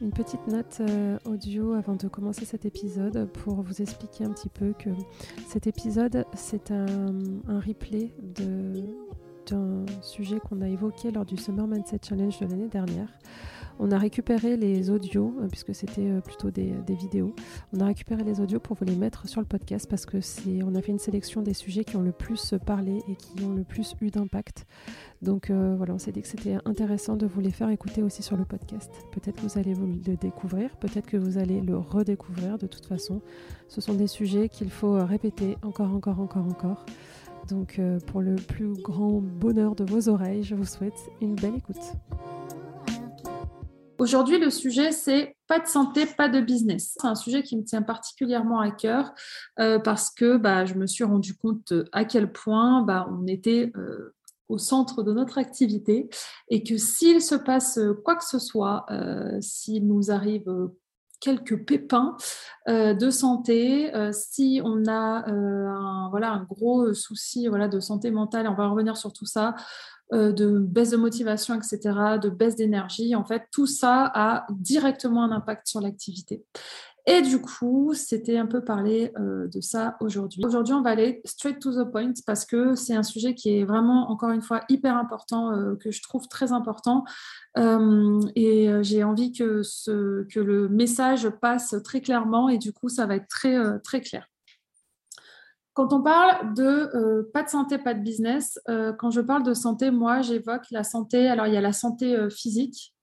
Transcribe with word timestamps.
Une 0.00 0.12
petite 0.12 0.46
note 0.46 0.78
euh, 0.80 1.18
audio 1.24 1.72
avant 1.72 1.96
de 1.96 2.06
commencer 2.06 2.44
cet 2.44 2.64
épisode 2.64 3.28
pour 3.32 3.62
vous 3.62 3.82
expliquer 3.82 4.24
un 4.24 4.30
petit 4.30 4.48
peu 4.48 4.72
que 4.72 4.90
cet 5.48 5.66
épisode, 5.66 6.24
c'est 6.34 6.70
un, 6.70 6.86
un, 7.48 7.58
replay 7.58 8.12
d'un 8.36 9.84
sujet 10.02 10.38
qu'on 10.38 10.62
a 10.62 10.68
évoqué 10.68 11.10
lors 11.10 11.24
du 11.24 11.36
Summer 11.36 11.66
Mindset 11.66 12.00
Challenge 12.08 12.38
de 12.38 12.46
l'année 12.46 12.68
dernière. 12.68 13.08
On 13.80 13.92
a 13.92 13.98
récupéré 13.98 14.56
les 14.56 14.90
audios, 14.90 15.34
euh, 15.40 15.46
puisque 15.48 15.74
c'était 15.74 16.08
euh, 16.08 16.20
plutôt 16.20 16.50
des, 16.50 16.74
vidéos. 16.88 17.34
On 17.72 17.80
a 17.80 17.86
récupéré 17.86 18.24
les 18.24 18.40
audios 18.40 18.58
pour 18.58 18.76
vous 18.76 18.84
les 18.84 18.96
mettre 18.96 19.28
sur 19.28 19.40
le 19.40 19.46
podcast 19.46 19.86
parce 19.88 20.04
que 20.04 20.20
c'est, 20.20 20.62
on 20.64 20.74
a 20.74 20.82
fait 20.82 20.90
une 20.90 20.98
sélection 20.98 21.42
des 21.42 21.54
sujets 21.54 21.84
qui 21.84 21.96
ont 21.96 22.02
le 22.02 22.12
plus 22.12 22.54
parlé 22.66 23.02
et 23.08 23.14
qui 23.14 23.44
ont 23.44 23.52
le 23.52 23.62
plus 23.62 23.94
eu 24.00 24.10
d'impact. 24.10 24.66
Donc 25.22 25.50
euh, 25.50 25.74
voilà, 25.76 25.94
on 25.94 25.98
s'est 25.98 26.10
dit 26.10 26.22
que 26.22 26.28
c'était 26.28 26.56
intéressant 26.64 27.16
de 27.16 27.26
vous 27.26 27.40
les 27.40 27.52
faire 27.52 27.70
écouter 27.70 28.02
aussi 28.02 28.22
sur 28.22 28.36
le 28.36 28.44
podcast. 28.44 28.90
Peut-être 29.12 29.36
que 29.36 29.42
vous 29.42 29.58
allez 29.58 29.74
vous 29.74 29.86
le 29.86 30.16
découvrir, 30.16 30.76
peut-être 30.76 31.06
que 31.06 31.16
vous 31.16 31.38
allez 31.38 31.60
le 31.60 31.76
redécouvrir. 31.76 32.58
De 32.58 32.66
toute 32.66 32.86
façon, 32.86 33.20
ce 33.68 33.80
sont 33.80 33.94
des 33.94 34.08
sujets 34.08 34.48
qu'il 34.48 34.70
faut 34.70 34.94
répéter 35.04 35.56
encore, 35.62 35.92
encore, 35.92 36.20
encore, 36.20 36.46
encore. 36.46 36.86
Donc 37.48 37.80
pour 38.06 38.20
le 38.20 38.34
plus 38.34 38.72
grand 38.74 39.20
bonheur 39.22 39.74
de 39.74 39.84
vos 39.84 40.08
oreilles, 40.08 40.42
je 40.42 40.54
vous 40.54 40.66
souhaite 40.66 41.10
une 41.20 41.34
belle 41.34 41.54
écoute. 41.56 41.94
Aujourd'hui, 43.98 44.38
le 44.38 44.48
sujet, 44.50 44.92
c'est 44.92 45.36
pas 45.48 45.58
de 45.58 45.66
santé, 45.66 46.06
pas 46.06 46.28
de 46.28 46.40
business. 46.40 46.94
C'est 46.96 47.06
un 47.06 47.16
sujet 47.16 47.42
qui 47.42 47.56
me 47.56 47.64
tient 47.64 47.82
particulièrement 47.82 48.60
à 48.60 48.70
cœur 48.70 49.12
euh, 49.58 49.80
parce 49.80 50.10
que 50.10 50.36
bah, 50.36 50.64
je 50.64 50.74
me 50.74 50.86
suis 50.86 51.02
rendu 51.02 51.36
compte 51.36 51.72
à 51.90 52.04
quel 52.04 52.30
point 52.30 52.82
bah, 52.82 53.08
on 53.10 53.26
était 53.26 53.72
euh, 53.76 54.14
au 54.48 54.56
centre 54.56 55.02
de 55.02 55.12
notre 55.12 55.38
activité 55.38 56.08
et 56.48 56.62
que 56.62 56.76
s'il 56.76 57.20
se 57.20 57.34
passe 57.34 57.80
quoi 58.04 58.14
que 58.14 58.24
ce 58.24 58.38
soit, 58.38 58.86
euh, 58.90 59.40
s'il 59.40 59.88
nous 59.88 60.12
arrive 60.12 60.48
quelques 61.20 61.66
pépins 61.66 62.16
de 62.68 63.10
santé, 63.10 63.90
si 64.12 64.60
on 64.64 64.86
a 64.86 65.28
un, 65.28 66.08
voilà, 66.10 66.30
un 66.30 66.44
gros 66.44 66.94
souci 66.94 67.48
voilà, 67.48 67.66
de 67.66 67.80
santé 67.80 68.12
mentale, 68.12 68.46
on 68.46 68.54
va 68.54 68.68
revenir 68.68 68.96
sur 68.96 69.12
tout 69.12 69.26
ça, 69.26 69.48
euh, 69.48 69.52
de 70.12 70.58
baisse 70.58 70.90
de 70.90 70.96
motivation, 70.96 71.54
etc., 71.54 71.78
de 72.22 72.30
baisse 72.30 72.56
d'énergie. 72.56 73.14
En 73.14 73.24
fait, 73.24 73.44
tout 73.52 73.66
ça 73.66 74.10
a 74.14 74.46
directement 74.50 75.22
un 75.22 75.32
impact 75.32 75.66
sur 75.68 75.80
l'activité. 75.80 76.44
Et 77.10 77.22
du 77.22 77.40
coup, 77.40 77.94
c'était 77.94 78.36
un 78.36 78.44
peu 78.44 78.62
parler 78.62 79.12
euh, 79.18 79.48
de 79.48 79.62
ça 79.62 79.96
aujourd'hui. 80.00 80.44
Aujourd'hui, 80.44 80.74
on 80.74 80.82
va 80.82 80.90
aller 80.90 81.22
straight 81.24 81.58
to 81.58 81.72
the 81.72 81.90
point 81.90 82.12
parce 82.26 82.44
que 82.44 82.74
c'est 82.74 82.94
un 82.94 83.02
sujet 83.02 83.34
qui 83.34 83.56
est 83.56 83.64
vraiment, 83.64 84.10
encore 84.10 84.28
une 84.28 84.42
fois, 84.42 84.60
hyper 84.68 84.94
important, 84.94 85.50
euh, 85.52 85.74
que 85.76 85.90
je 85.90 86.02
trouve 86.02 86.28
très 86.28 86.52
important. 86.52 87.04
et 87.56 88.70
j'ai 88.82 89.02
envie 89.04 89.32
que, 89.32 89.62
ce, 89.62 90.24
que 90.24 90.38
le 90.38 90.68
message 90.68 91.30
passe 91.40 91.76
très 91.82 92.02
clairement 92.02 92.50
et 92.50 92.58
du 92.58 92.74
coup, 92.74 92.90
ça 92.90 93.06
va 93.06 93.16
être 93.16 93.28
très, 93.28 93.56
très 93.80 94.02
clair. 94.02 94.28
Quand 95.78 95.92
on 95.92 96.02
parle 96.02 96.54
de 96.54 96.90
euh, 96.96 97.30
pas 97.32 97.44
de 97.44 97.48
santé, 97.48 97.78
pas 97.78 97.94
de 97.94 98.00
business, 98.02 98.58
euh, 98.68 98.92
quand 98.92 99.12
je 99.12 99.20
parle 99.20 99.44
de 99.44 99.54
santé, 99.54 99.92
moi, 99.92 100.22
j'évoque 100.22 100.68
la 100.72 100.82
santé. 100.82 101.28
Alors, 101.28 101.46
il 101.46 101.54
y 101.54 101.56
a 101.56 101.60
la 101.60 101.72
santé 101.72 102.16
euh, 102.16 102.30
physique 102.30 102.96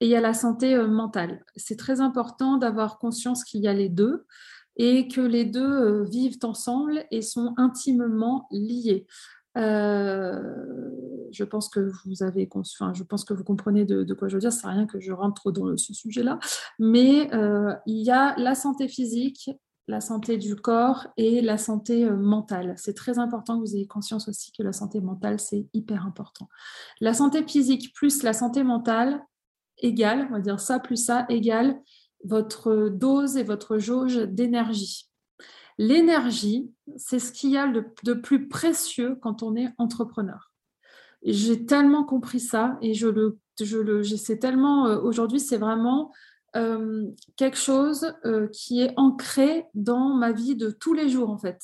et 0.00 0.06
il 0.06 0.08
y 0.08 0.16
a 0.16 0.22
la 0.22 0.32
santé 0.32 0.74
mentale. 0.78 1.44
C'est 1.56 1.76
très 1.76 2.00
important 2.00 2.56
d'avoir 2.56 2.98
conscience 2.98 3.44
qu'il 3.44 3.60
y 3.60 3.68
a 3.68 3.74
les 3.74 3.90
deux 3.90 4.24
et 4.76 5.06
que 5.06 5.20
les 5.20 5.44
deux 5.44 6.04
vivent 6.04 6.38
ensemble 6.44 7.04
et 7.10 7.20
sont 7.20 7.52
intimement 7.58 8.48
liés. 8.52 9.06
je 9.54 11.44
pense 11.44 11.68
que 11.68 11.90
vous 12.06 12.22
avez, 12.22 12.48
enfin, 12.54 12.94
je 12.94 13.02
pense 13.02 13.26
que 13.26 13.34
vous 13.34 13.44
comprenez 13.44 13.84
de, 13.84 14.14
quoi 14.14 14.28
je 14.28 14.36
veux 14.36 14.40
dire. 14.40 14.52
C'est 14.52 14.66
rien 14.66 14.86
que 14.86 14.98
je 14.98 15.12
rentre 15.12 15.42
trop 15.42 15.52
dans 15.52 15.76
ce 15.76 15.92
sujet-là, 15.92 16.38
mais 16.78 17.28
il 17.86 18.02
y 18.02 18.10
a 18.10 18.34
la 18.38 18.54
santé 18.54 18.88
physique 18.88 19.50
la 19.88 20.00
santé 20.00 20.36
du 20.36 20.54
corps 20.54 21.08
et 21.16 21.40
la 21.40 21.58
santé 21.58 22.04
euh, 22.04 22.16
mentale. 22.16 22.74
C'est 22.76 22.94
très 22.94 23.18
important 23.18 23.56
que 23.56 23.66
vous 23.66 23.74
ayez 23.74 23.86
conscience 23.86 24.28
aussi 24.28 24.52
que 24.52 24.62
la 24.62 24.72
santé 24.72 25.00
mentale, 25.00 25.40
c'est 25.40 25.66
hyper 25.72 26.06
important. 26.06 26.48
La 27.00 27.14
santé 27.14 27.42
physique 27.42 27.92
plus 27.94 28.22
la 28.22 28.32
santé 28.32 28.62
mentale 28.62 29.20
égale, 29.78 30.26
on 30.30 30.34
va 30.34 30.40
dire 30.40 30.60
ça 30.60 30.78
plus 30.78 31.02
ça, 31.02 31.26
égale 31.28 31.80
votre 32.24 32.88
dose 32.88 33.36
et 33.36 33.44
votre 33.44 33.78
jauge 33.78 34.16
d'énergie. 34.16 35.08
L'énergie, 35.78 36.72
c'est 36.96 37.20
ce 37.20 37.32
qu'il 37.32 37.50
y 37.50 37.56
a 37.56 37.68
de 37.68 38.12
plus 38.12 38.48
précieux 38.48 39.16
quand 39.22 39.42
on 39.42 39.54
est 39.54 39.72
entrepreneur. 39.78 40.50
J'ai 41.22 41.64
tellement 41.64 42.04
compris 42.04 42.40
ça 42.40 42.76
et 42.80 42.94
je 42.94 43.08
le, 43.08 43.38
je 43.60 43.78
le, 43.78 44.02
tellement 44.38 44.86
euh, 44.86 45.00
aujourd'hui, 45.00 45.40
c'est 45.40 45.56
vraiment 45.56 46.12
euh, 46.56 47.04
quelque 47.36 47.58
chose 47.58 48.14
euh, 48.24 48.48
qui 48.48 48.80
est 48.80 48.94
ancré 48.96 49.66
dans 49.74 50.14
ma 50.14 50.32
vie 50.32 50.56
de 50.56 50.70
tous 50.70 50.94
les 50.94 51.08
jours, 51.08 51.30
en 51.30 51.38
fait. 51.38 51.60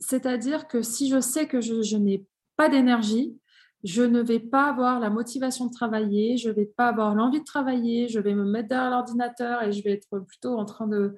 C'est-à-dire 0.00 0.68
que 0.68 0.80
si 0.80 1.08
je 1.08 1.20
sais 1.20 1.46
que 1.48 1.60
je, 1.60 1.96
n'ai 1.96 2.24
pas 2.56 2.68
d'énergie, 2.68 3.36
je 3.82 4.02
ne 4.02 4.20
vais 4.20 4.38
pas 4.38 4.68
avoir 4.68 5.00
la 5.00 5.10
motivation 5.10 5.66
de 5.66 5.72
travailler, 5.72 6.36
je 6.36 6.50
ne 6.50 6.54
vais 6.54 6.66
pas 6.66 6.86
avoir 6.86 7.14
l'envie 7.16 7.40
de 7.40 7.44
travailler, 7.44 8.08
je 8.08 8.20
vais 8.20 8.34
me 8.34 8.44
mettre 8.44 8.68
derrière 8.68 8.90
l'ordinateur 8.90 9.62
et 9.64 9.72
je 9.72 9.82
vais 9.82 9.92
être 9.92 10.20
plutôt 10.20 10.56
en 10.56 10.64
train 10.64 10.86
de 10.86 11.14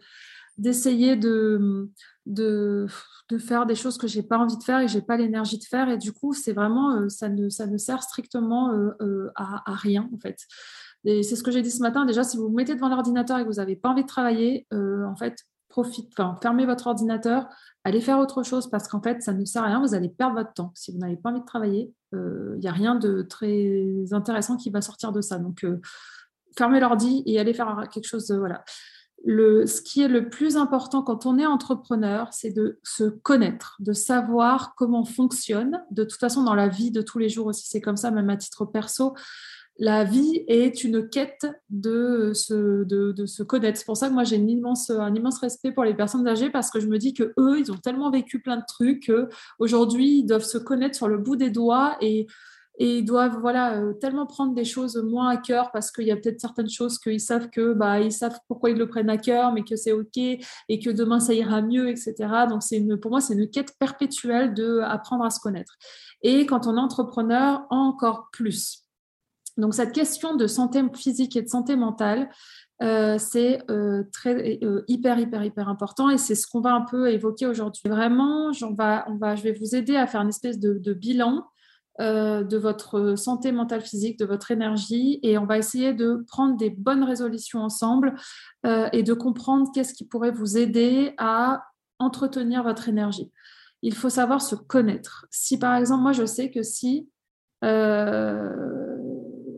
d'essayer 0.56 1.16
de, 1.16 1.90
de, 2.26 2.86
de, 3.28 3.38
faire 3.38 3.66
des 3.66 3.74
choses 3.74 3.98
que 3.98 4.06
j'ai 4.06 4.22
pas 4.22 4.38
envie 4.38 4.56
de 4.56 4.62
faire 4.62 4.78
et 4.78 4.86
que 4.86 4.92
j'ai 4.92 5.02
pas 5.02 5.16
l'énergie 5.16 5.58
de 5.58 5.64
faire 5.64 5.88
et 5.88 5.98
du 5.98 6.12
coup 6.12 6.32
c'est 6.32 6.52
vraiment 6.52 6.92
euh, 6.92 7.08
ça 7.08 7.28
ne 7.28 7.48
ça 7.48 7.66
ne 7.66 7.76
sert 7.76 8.04
strictement 8.04 8.70
à, 9.34 9.64
à, 9.68 9.74
rien 9.74 10.08
en 10.14 10.18
fait 10.18 10.38
c'est 11.04 11.36
ce 11.36 11.42
que 11.42 11.50
j'ai 11.50 11.62
dit 11.62 11.70
ce 11.70 11.82
matin. 11.82 12.04
Déjà, 12.04 12.24
si 12.24 12.36
vous 12.36 12.44
vous 12.44 12.54
mettez 12.54 12.74
devant 12.74 12.88
l'ordinateur 12.88 13.38
et 13.38 13.42
que 13.42 13.48
vous 13.48 13.54
n'avez 13.54 13.76
pas 13.76 13.90
envie 13.90 14.02
de 14.02 14.08
travailler, 14.08 14.66
euh, 14.72 15.04
en 15.06 15.16
fait, 15.16 15.36
profite, 15.68 16.08
enfin, 16.12 16.36
fermez 16.40 16.66
votre 16.66 16.86
ordinateur, 16.86 17.46
allez 17.84 18.00
faire 18.00 18.18
autre 18.18 18.42
chose 18.42 18.70
parce 18.70 18.88
qu'en 18.88 19.02
fait, 19.02 19.22
ça 19.22 19.32
ne 19.34 19.44
sert 19.44 19.62
à 19.62 19.66
rien. 19.66 19.80
Vous 19.80 19.94
allez 19.94 20.08
perdre 20.08 20.36
votre 20.36 20.54
temps. 20.54 20.72
Si 20.74 20.92
vous 20.92 20.98
n'avez 20.98 21.16
pas 21.16 21.30
envie 21.30 21.40
de 21.40 21.46
travailler, 21.46 21.92
il 22.12 22.18
euh, 22.18 22.56
n'y 22.56 22.68
a 22.68 22.72
rien 22.72 22.94
de 22.94 23.22
très 23.22 24.04
intéressant 24.12 24.56
qui 24.56 24.70
va 24.70 24.80
sortir 24.80 25.12
de 25.12 25.20
ça. 25.20 25.38
Donc, 25.38 25.64
euh, 25.64 25.80
fermez 26.56 26.80
l'ordi 26.80 27.22
et 27.26 27.38
allez 27.38 27.52
faire 27.52 27.88
quelque 27.92 28.06
chose. 28.06 28.30
voilà. 28.30 28.64
Le, 29.26 29.66
ce 29.66 29.80
qui 29.80 30.02
est 30.02 30.08
le 30.08 30.28
plus 30.28 30.58
important 30.58 31.02
quand 31.02 31.24
on 31.24 31.38
est 31.38 31.46
entrepreneur, 31.46 32.28
c'est 32.32 32.50
de 32.50 32.78
se 32.82 33.04
connaître, 33.04 33.76
de 33.80 33.94
savoir 33.94 34.74
comment 34.76 35.04
fonctionne. 35.04 35.82
De 35.90 36.04
toute 36.04 36.20
façon, 36.20 36.42
dans 36.44 36.54
la 36.54 36.68
vie 36.68 36.90
de 36.90 37.00
tous 37.00 37.18
les 37.18 37.30
jours 37.30 37.46
aussi, 37.46 37.66
c'est 37.66 37.80
comme 37.80 37.96
ça, 37.96 38.10
même 38.10 38.28
à 38.28 38.36
titre 38.36 38.66
perso 38.66 39.14
la 39.78 40.04
vie 40.04 40.44
est 40.46 40.84
une 40.84 41.08
quête 41.08 41.46
de 41.68 42.32
se, 42.32 42.84
de, 42.84 43.26
se 43.26 43.42
connaître. 43.42 43.78
C'est 43.78 43.86
pour 43.86 43.96
ça 43.96 44.08
que 44.08 44.14
moi 44.14 44.24
j'ai 44.24 44.36
un 44.36 44.46
immense, 44.46 44.90
respect 45.40 45.72
pour 45.72 45.84
les 45.84 45.94
personnes 45.94 46.26
âgées 46.28 46.50
parce 46.50 46.70
que 46.70 46.80
je 46.80 46.86
me 46.86 46.98
dis 46.98 47.12
que 47.12 47.32
eux, 47.38 47.58
ils 47.58 47.72
ont 47.72 47.76
tellement 47.76 48.10
vécu 48.10 48.40
plein 48.40 48.56
de 48.56 48.64
trucs 48.68 49.06
qu'aujourd'hui, 49.06 50.18
ils 50.20 50.26
doivent 50.26 50.44
se 50.44 50.58
connaître 50.58 50.96
sur 50.96 51.08
le 51.08 51.18
bout 51.18 51.34
des 51.34 51.50
doigts 51.50 51.96
et, 52.00 52.26
et 52.78 52.98
ils 52.98 53.04
doivent 53.04 53.38
voilà 53.40 53.80
euh, 53.80 53.92
tellement 53.94 54.26
prendre 54.26 54.54
des 54.54 54.64
choses 54.64 54.96
moins 54.96 55.28
à 55.28 55.36
cœur 55.36 55.70
parce 55.72 55.90
qu'il 55.90 56.06
y 56.06 56.12
a 56.12 56.16
peut-être 56.16 56.40
certaines 56.40 56.70
choses 56.70 56.98
qu'ils 56.98 57.20
savent 57.20 57.48
que 57.50 57.72
bah 57.72 58.00
ils 58.00 58.12
savent 58.12 58.38
pourquoi 58.48 58.70
ils 58.70 58.76
le 58.76 58.88
prennent 58.88 59.10
à 59.10 59.16
cœur 59.16 59.52
mais 59.52 59.62
que 59.62 59.76
c'est 59.76 59.92
ok 59.92 60.16
et 60.16 60.78
que 60.80 60.90
demain 60.90 61.20
ça 61.20 61.34
ira 61.34 61.62
mieux 61.62 61.88
etc 61.88 62.14
donc 62.48 62.64
c'est 62.64 62.84
pour 63.00 63.12
moi 63.12 63.20
c'est 63.20 63.34
une 63.34 63.48
quête 63.48 63.74
perpétuelle 63.78 64.54
de 64.54 64.80
apprendre 64.80 65.24
à 65.24 65.30
se 65.30 65.38
connaître. 65.38 65.76
Et 66.22 66.46
quand 66.46 66.66
on 66.66 66.76
est 66.76 66.80
entrepreneur 66.80 67.64
encore 67.70 68.28
plus 68.32 68.83
donc 69.56 69.74
cette 69.74 69.92
question 69.92 70.34
de 70.34 70.46
santé 70.46 70.82
physique 70.94 71.36
et 71.36 71.42
de 71.42 71.48
santé 71.48 71.76
mentale, 71.76 72.28
euh, 72.82 73.18
c'est 73.18 73.62
euh, 73.70 74.02
très 74.12 74.58
euh, 74.64 74.82
hyper 74.88 75.18
hyper 75.20 75.44
hyper 75.44 75.68
important 75.68 76.10
et 76.10 76.18
c'est 76.18 76.34
ce 76.34 76.46
qu'on 76.48 76.60
va 76.60 76.74
un 76.74 76.80
peu 76.80 77.10
évoquer 77.10 77.46
aujourd'hui. 77.46 77.88
Vraiment, 77.88 78.50
va, 78.76 79.04
on 79.08 79.16
va, 79.16 79.36
je 79.36 79.42
vais 79.42 79.52
vous 79.52 79.76
aider 79.76 79.96
à 79.96 80.08
faire 80.08 80.22
une 80.22 80.28
espèce 80.28 80.58
de, 80.58 80.92
bilan 80.92 81.46
de 82.00 82.56
votre 82.56 83.14
santé 83.14 83.52
mentale 83.52 83.80
physique, 83.80 84.18
de 84.18 84.24
votre 84.24 84.50
énergie 84.50 85.20
et 85.22 85.38
on 85.38 85.46
va 85.46 85.58
essayer 85.58 85.94
de 85.94 86.24
prendre 86.26 86.56
des 86.56 86.70
bonnes 86.70 87.04
résolutions 87.04 87.60
ensemble 87.60 88.16
et 88.64 89.04
de 89.04 89.14
comprendre 89.14 89.70
qu'est-ce 89.72 89.94
qui 89.94 90.04
pourrait 90.04 90.32
vous 90.32 90.58
aider 90.58 91.14
à 91.18 91.62
entretenir 92.00 92.64
votre 92.64 92.88
énergie. 92.88 93.30
Il 93.82 93.94
faut 93.94 94.10
savoir 94.10 94.42
se 94.42 94.56
connaître. 94.56 95.26
Si 95.30 95.56
par 95.56 95.76
exemple, 95.76 96.02
moi 96.02 96.10
je 96.10 96.26
sais 96.26 96.50
que 96.50 96.64
si 96.64 97.08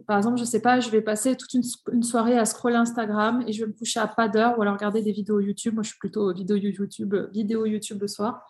par 0.06 0.18
exemple, 0.18 0.38
je 0.38 0.44
sais 0.44 0.60
pas, 0.60 0.80
je 0.80 0.90
vais 0.90 1.00
passer 1.00 1.36
toute 1.36 1.52
une, 1.54 2.02
soirée 2.02 2.38
à 2.38 2.44
scroller 2.44 2.76
Instagram 2.76 3.44
et 3.46 3.52
je 3.52 3.62
vais 3.62 3.68
me 3.68 3.72
coucher 3.72 4.00
à 4.00 4.06
pas 4.06 4.28
d'heure 4.28 4.58
ou 4.58 4.62
alors 4.62 4.74
regarder 4.74 5.02
des 5.02 5.12
vidéos 5.12 5.40
YouTube. 5.40 5.74
Moi, 5.74 5.82
je 5.82 5.90
suis 5.90 5.98
plutôt 5.98 6.32
vidéo 6.32 6.56
YouTube, 6.56 7.14
vidéo 7.32 7.66
YouTube 7.66 7.98
le 8.00 8.08
soir. 8.08 8.46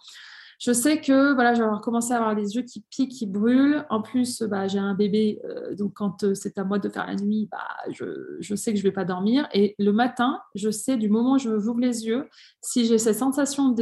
Je 0.59 0.73
sais 0.73 1.01
que 1.01 1.35
voilà, 1.35 1.53
je 1.53 1.63
vais 1.63 1.69
commencer 1.83 2.13
à 2.13 2.17
avoir 2.17 2.35
les 2.35 2.57
yeux 2.57 2.63
qui 2.63 2.83
piquent, 2.89 3.13
qui 3.13 3.27
brûlent. 3.27 3.85
En 3.91 4.01
plus, 4.01 4.43
bah, 4.43 4.67
j'ai 4.67 4.79
un 4.79 4.95
bébé, 4.95 5.39
euh, 5.45 5.75
donc 5.75 5.93
quand 5.95 6.25
euh, 6.25 6.35
c'est 6.35 6.57
à 6.57 6.65
moi 6.65 6.79
de 6.79 6.89
faire 6.89 7.07
la 7.07 7.15
nuit, 7.15 7.47
bah, 7.51 7.59
je, 7.91 8.55
sais 8.55 8.73
que 8.73 8.79
je 8.79 8.83
ne 8.83 8.89
vais 8.89 8.95
pas 8.95 9.05
dormir. 9.05 9.47
Et 9.53 9.75
le 9.79 9.93
matin, 9.93 10.41
je 10.55 10.71
sais 10.71 10.97
du 10.97 11.11
moment 11.11 11.35
où 11.35 11.39
je 11.39 11.51
ouvre 11.51 11.81
les 11.81 12.07
yeux, 12.07 12.27
si 12.63 12.87
j'ai 12.87 12.97
cette 12.97 13.19
sensation, 13.19 13.75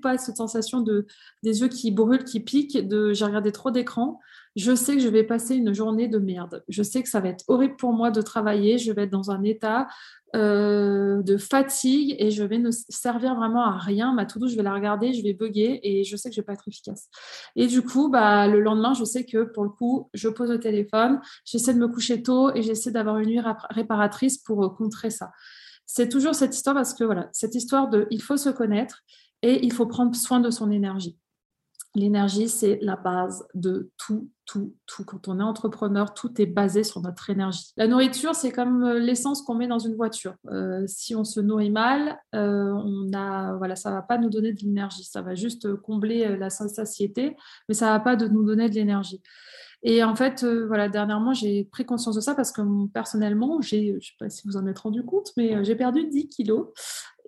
pas 0.00 0.16
cette 0.16 0.36
sensation 0.36 0.80
de 0.80 1.06
des 1.42 1.60
yeux 1.60 1.68
qui 1.68 1.90
brûlent, 1.90 2.24
qui 2.24 2.38
piquent, 2.38 2.86
de 2.86 3.12
j'ai 3.12 3.24
regardé 3.24 3.50
trop 3.50 3.72
d'écran 3.72 4.20
je 4.56 4.74
sais 4.74 4.94
que 4.96 5.02
je 5.02 5.08
vais 5.08 5.22
passer 5.22 5.54
une 5.54 5.74
journée 5.74 6.08
de 6.08 6.18
merde. 6.18 6.64
Je 6.68 6.82
sais 6.82 7.02
que 7.02 7.10
ça 7.10 7.20
va 7.20 7.28
être 7.28 7.44
horrible 7.46 7.76
pour 7.76 7.92
moi 7.92 8.10
de 8.10 8.22
travailler. 8.22 8.78
Je 8.78 8.90
vais 8.90 9.02
être 9.02 9.10
dans 9.10 9.30
un 9.30 9.42
état 9.42 9.86
euh, 10.34 11.22
de 11.22 11.36
fatigue 11.36 12.16
et 12.18 12.30
je 12.30 12.42
vais 12.42 12.56
ne 12.58 12.70
servir 12.70 13.34
vraiment 13.34 13.64
à 13.64 13.76
rien. 13.76 14.14
Ma 14.14 14.24
to 14.24 14.48
je 14.48 14.56
vais 14.56 14.62
la 14.62 14.72
regarder, 14.72 15.12
je 15.12 15.22
vais 15.22 15.34
bugger 15.34 15.80
et 15.82 16.04
je 16.04 16.16
sais 16.16 16.30
que 16.30 16.34
je 16.34 16.40
vais 16.40 16.44
pas 16.44 16.54
être 16.54 16.66
efficace. 16.66 17.10
Et 17.54 17.66
du 17.66 17.82
coup, 17.82 18.08
bah, 18.08 18.48
le 18.48 18.60
lendemain, 18.60 18.94
je 18.94 19.04
sais 19.04 19.26
que 19.26 19.44
pour 19.44 19.64
le 19.64 19.70
coup, 19.70 20.08
je 20.14 20.28
pose 20.28 20.50
le 20.50 20.58
téléphone, 20.58 21.20
j'essaie 21.44 21.74
de 21.74 21.78
me 21.78 21.88
coucher 21.88 22.22
tôt 22.22 22.50
et 22.54 22.62
j'essaie 22.62 22.90
d'avoir 22.90 23.18
une 23.18 23.28
nuit 23.28 23.42
réparatrice 23.70 24.38
pour 24.38 24.64
euh, 24.64 24.70
contrer 24.70 25.10
ça. 25.10 25.32
C'est 25.84 26.08
toujours 26.08 26.34
cette 26.34 26.56
histoire 26.56 26.74
parce 26.74 26.94
que 26.94 27.04
voilà, 27.04 27.28
cette 27.32 27.54
histoire 27.54 27.90
de 27.90 28.06
il 28.10 28.22
faut 28.22 28.38
se 28.38 28.48
connaître 28.48 29.02
et 29.42 29.64
il 29.64 29.72
faut 29.72 29.86
prendre 29.86 30.16
soin 30.16 30.40
de 30.40 30.50
son 30.50 30.70
énergie. 30.70 31.18
L'énergie, 31.96 32.50
c'est 32.50 32.78
la 32.82 32.94
base 32.94 33.48
de 33.54 33.90
tout, 33.96 34.28
tout, 34.44 34.74
tout. 34.84 35.04
Quand 35.06 35.28
on 35.28 35.40
est 35.40 35.42
entrepreneur, 35.42 36.12
tout 36.12 36.42
est 36.42 36.46
basé 36.46 36.84
sur 36.84 37.00
notre 37.00 37.30
énergie. 37.30 37.72
La 37.78 37.86
nourriture, 37.86 38.34
c'est 38.34 38.52
comme 38.52 38.84
euh, 38.84 38.98
l'essence 38.98 39.40
qu'on 39.40 39.54
met 39.54 39.66
dans 39.66 39.78
une 39.78 39.94
voiture. 39.94 40.34
Euh, 40.50 40.84
si 40.86 41.16
on 41.16 41.24
se 41.24 41.40
nourrit 41.40 41.70
mal, 41.70 42.18
euh, 42.34 42.70
on 42.70 43.10
a, 43.14 43.56
voilà, 43.56 43.76
ça 43.76 43.90
va 43.90 44.02
pas 44.02 44.18
nous 44.18 44.28
donner 44.28 44.52
de 44.52 44.60
l'énergie. 44.60 45.04
Ça 45.04 45.22
va 45.22 45.34
juste 45.34 45.74
combler 45.76 46.36
la 46.36 46.50
satiété, 46.50 47.34
mais 47.66 47.74
ça 47.74 47.86
va 47.86 48.00
pas 48.00 48.14
de 48.14 48.28
nous 48.28 48.44
donner 48.44 48.68
de 48.68 48.74
l'énergie. 48.74 49.22
Et 49.82 50.04
en 50.04 50.16
fait, 50.16 50.44
voilà, 50.44 50.90
dernièrement, 50.90 51.32
j'ai 51.32 51.64
pris 51.64 51.86
conscience 51.86 52.16
de 52.16 52.20
ça 52.20 52.34
parce 52.34 52.52
que 52.52 52.60
personnellement, 52.88 53.62
j'ai, 53.62 53.88
je 53.88 53.94
ne 53.94 54.00
sais 54.00 54.12
pas 54.18 54.28
si 54.28 54.46
vous 54.46 54.58
en 54.58 54.66
êtes 54.66 54.80
rendu 54.80 55.02
compte, 55.02 55.32
mais 55.38 55.64
j'ai 55.64 55.76
perdu 55.76 56.08
10 56.08 56.28
kilos. 56.28 56.66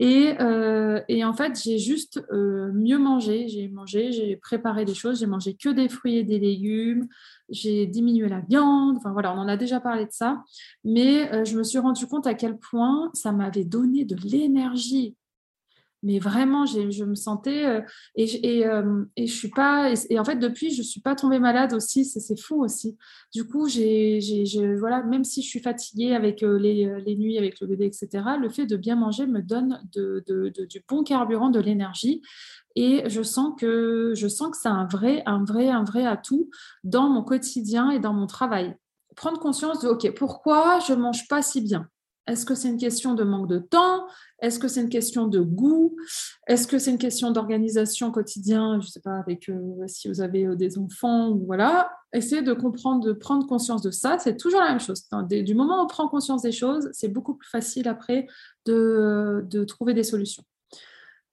Euh, 0.01 1.01
et, 1.09 1.25
en 1.25 1.33
fait, 1.33 1.61
j'ai 1.63 1.79
juste 1.79 2.23
euh, 2.33 2.71
mieux 2.73 2.99
mangé. 2.99 3.49
J'ai 3.49 3.69
mangé, 3.69 4.13
j'ai 4.13 4.37
préparé 4.37 4.85
des 4.85 4.95
choses. 4.95 5.21
J'ai 5.21 5.27
mangé 5.27 5.55
que 5.55 5.69
des 5.69 5.89
fruits 5.89 6.17
et 6.19 6.25
des 6.25 6.39
légumes. 6.39 7.09
J'ai 7.49 7.87
diminué 7.87 8.29
la 8.29 8.41
viande. 8.41 8.97
Enfin 8.99 9.13
voilà, 9.13 9.35
on 9.35 9.39
en 9.39 9.49
a 9.49 9.57
déjà 9.57 9.81
parlé 9.81 10.07
de 10.07 10.13
ça. 10.13 10.43
Mais 10.85 11.33
euh, 11.33 11.45
je 11.45 11.57
me 11.57 11.65
suis 11.65 11.79
rendu 11.79 12.07
compte 12.07 12.27
à 12.27 12.35
quel 12.35 12.59
point 12.59 13.11
ça 13.15 13.33
m'avait 13.33 13.65
donné 13.65 14.05
de 14.05 14.17
l'énergie 14.25 15.17
mais 16.03 16.19
vraiment, 16.19 16.65
je 16.65 17.05
me 17.05 17.15
sentais 17.15 17.67
euh, 17.67 17.81
et, 18.15 18.67
euh, 18.67 19.05
suis 19.27 19.51
pas 19.51 19.93
et, 20.11 20.19
en 20.19 20.25
fait 20.25 20.37
depuis 20.37 20.73
je 20.73 20.83
suis 20.83 21.01
pas 21.01 21.15
tombée 21.15 21.41
malade 21.41 21.75
aussi, 21.75 22.05
c'est 22.05 22.41
fou 22.41 22.63
aussi. 22.63 22.97
Du 23.33 23.47
coup, 23.47 23.67
voilà, 24.79 25.03
même 25.03 25.25
si 25.25 25.43
je 25.43 25.49
suis 25.49 25.61
fatiguée 25.61 26.15
avec 26.15 26.43
euh, 26.43 26.59
les, 26.59 27.17
nuits 27.17 27.37
avec 27.39 27.61
le 27.61 27.67
bébé, 27.67 27.87
etc. 27.87 28.25
Le 28.41 28.49
fait 28.49 28.67
de 28.67 28.77
bien 28.77 28.97
manger 28.97 29.27
me 29.27 29.43
donne 29.43 29.83
du 29.93 30.85
bon 30.89 31.03
carburant, 31.03 31.51
de 31.51 31.61
l'énergie. 31.61 32.23
Et 32.77 33.03
je 33.09 33.23
sens 33.23 33.55
que 33.59 34.15
c'est 34.15 34.69
un 34.69 34.87
vrai, 34.87 35.23
un 35.27 35.43
vrai, 35.43 35.69
un 35.69 35.83
vrai 35.83 36.07
atout 36.07 36.49
dans 36.85 37.09
mon 37.09 37.25
quotidien 37.25 37.91
et 37.91 37.99
dans 37.99 38.13
mon 38.13 38.27
travail. 38.27 38.77
Prendre 39.17 39.41
conscience 39.41 39.81
de 39.81 39.89
ok, 39.89 40.15
pourquoi 40.15 40.79
je 40.87 40.93
mange 40.93 41.27
pas 41.27 41.43
si 41.43 41.61
bien? 41.61 41.89
Est-ce 42.29 42.45
que 42.45 42.55
c'est 42.55 42.69
une 42.69 42.79
question 42.79 43.15
de 43.15 43.25
manque 43.25 43.49
de 43.49 43.59
temps? 43.59 44.07
Est-ce 44.41 44.59
que 44.59 44.69
c'est 44.69 44.83
une 44.83 44.89
question 44.89 45.27
de 45.27 45.41
goût? 45.41 45.97
Est-ce 46.47 46.69
que 46.69 46.79
c'est 46.79 46.91
une 46.91 46.99
question 46.99 47.31
d'organisation 47.31 48.13
quotidien 48.13 48.81
Je 48.81 48.87
ne 48.87 48.91
sais 48.91 49.01
pas, 49.01 49.19
avec 49.19 49.49
euh, 49.49 49.87
si 49.87 50.09
vous 50.09 50.21
avez 50.21 50.47
euh, 50.47 50.55
des 50.55 50.79
enfants 50.79 51.31
ou 51.31 51.45
voilà? 51.47 51.91
Essayez 52.13 52.43
de 52.43 52.53
comprendre, 52.53 53.05
de 53.05 53.13
prendre 53.13 53.47
conscience 53.47 53.83
de 53.83 53.91
ça. 53.91 54.19
C'est 54.19 54.37
toujours 54.37 54.61
la 54.61 54.69
même 54.69 54.81
chose. 54.81 55.03
du 55.29 55.55
moment 55.55 55.81
où 55.81 55.85
on 55.85 55.87
prend 55.87 56.09
conscience 56.09 56.43
des 56.43 56.53
choses, 56.53 56.89
c'est 56.93 57.09
beaucoup 57.09 57.35
plus 57.35 57.49
facile 57.49 57.89
après 57.89 58.27
de 58.67 59.65
trouver 59.65 59.95
des 59.95 60.05
solutions. 60.05 60.45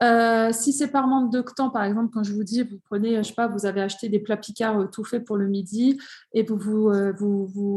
Euh, 0.04 0.52
si 0.52 0.74
c'est 0.74 0.90
par 0.90 1.08
manque 1.08 1.32
de 1.32 1.42
temps, 1.42 1.70
par 1.70 1.84
exemple, 1.84 2.12
quand 2.14 2.24
je 2.24 2.34
vous 2.34 2.44
dis, 2.44 2.64
vous 2.64 2.80
prenez, 2.86 3.18
je 3.18 3.24
sais 3.24 3.34
pas, 3.34 3.48
vous 3.48 3.66
avez 3.66 3.82
acheté 3.82 4.10
des 4.10 4.20
plats 4.20 4.38
picards 4.38 4.80
euh, 4.80 4.88
tout 4.88 5.06
faits 5.06 5.24
pour 5.24 5.38
le 5.38 5.48
midi 5.48 5.98
et 6.34 6.44
vous 6.44 6.58
vous, 6.58 6.90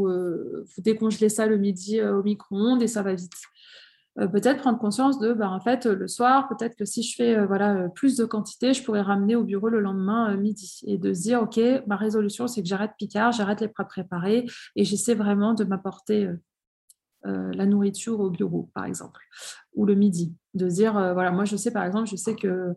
euh, 0.08 0.66
décongelez 0.78 1.28
ça 1.28 1.46
le 1.46 1.58
midi 1.58 2.02
au 2.02 2.22
micro-ondes 2.22 2.82
et 2.82 2.88
ça 2.88 3.02
va 3.02 3.14
vite. 3.14 3.30
peut-être 4.16 4.58
prendre 4.58 4.78
conscience 4.80 5.20
de, 5.20 5.32
bah, 5.32 5.48
en 5.50 5.60
fait, 5.60 5.86
le 5.86 6.08
soir, 6.08 6.48
peut-être 6.48 6.74
que 6.74 6.84
si 6.84 7.04
je 7.04 7.14
fais 7.14 7.46
voilà, 7.46 7.88
plus 7.94 8.16
de 8.16 8.24
quantité, 8.24 8.74
je 8.74 8.82
pourrais 8.82 9.02
ramener 9.02 9.36
au 9.36 9.44
bureau 9.44 9.68
le 9.68 9.80
lendemain 9.80 10.36
midi 10.36 10.80
et 10.86 10.98
de 10.98 11.14
se 11.14 11.22
dire, 11.22 11.42
OK, 11.42 11.60
ma 11.86 11.96
résolution, 11.96 12.48
c'est 12.48 12.62
que 12.62 12.68
j'arrête 12.68 12.92
Picard, 12.98 13.30
j'arrête 13.30 13.60
les 13.60 13.68
plats 13.68 13.84
préparés 13.84 14.44
et 14.74 14.84
j'essaie 14.84 15.14
vraiment 15.14 15.54
de 15.54 15.62
m'apporter 15.62 16.28
la 17.24 17.66
nourriture 17.66 18.18
au 18.20 18.30
bureau, 18.30 18.70
par 18.74 18.86
exemple, 18.86 19.20
ou 19.74 19.86
le 19.86 19.94
midi. 19.94 20.34
De 20.58 20.68
dire, 20.68 20.96
euh, 20.96 21.12
voilà, 21.14 21.30
moi 21.30 21.44
je 21.44 21.56
sais 21.56 21.70
par 21.70 21.84
exemple, 21.84 22.08
je 22.08 22.16
sais 22.16 22.34
que 22.34 22.74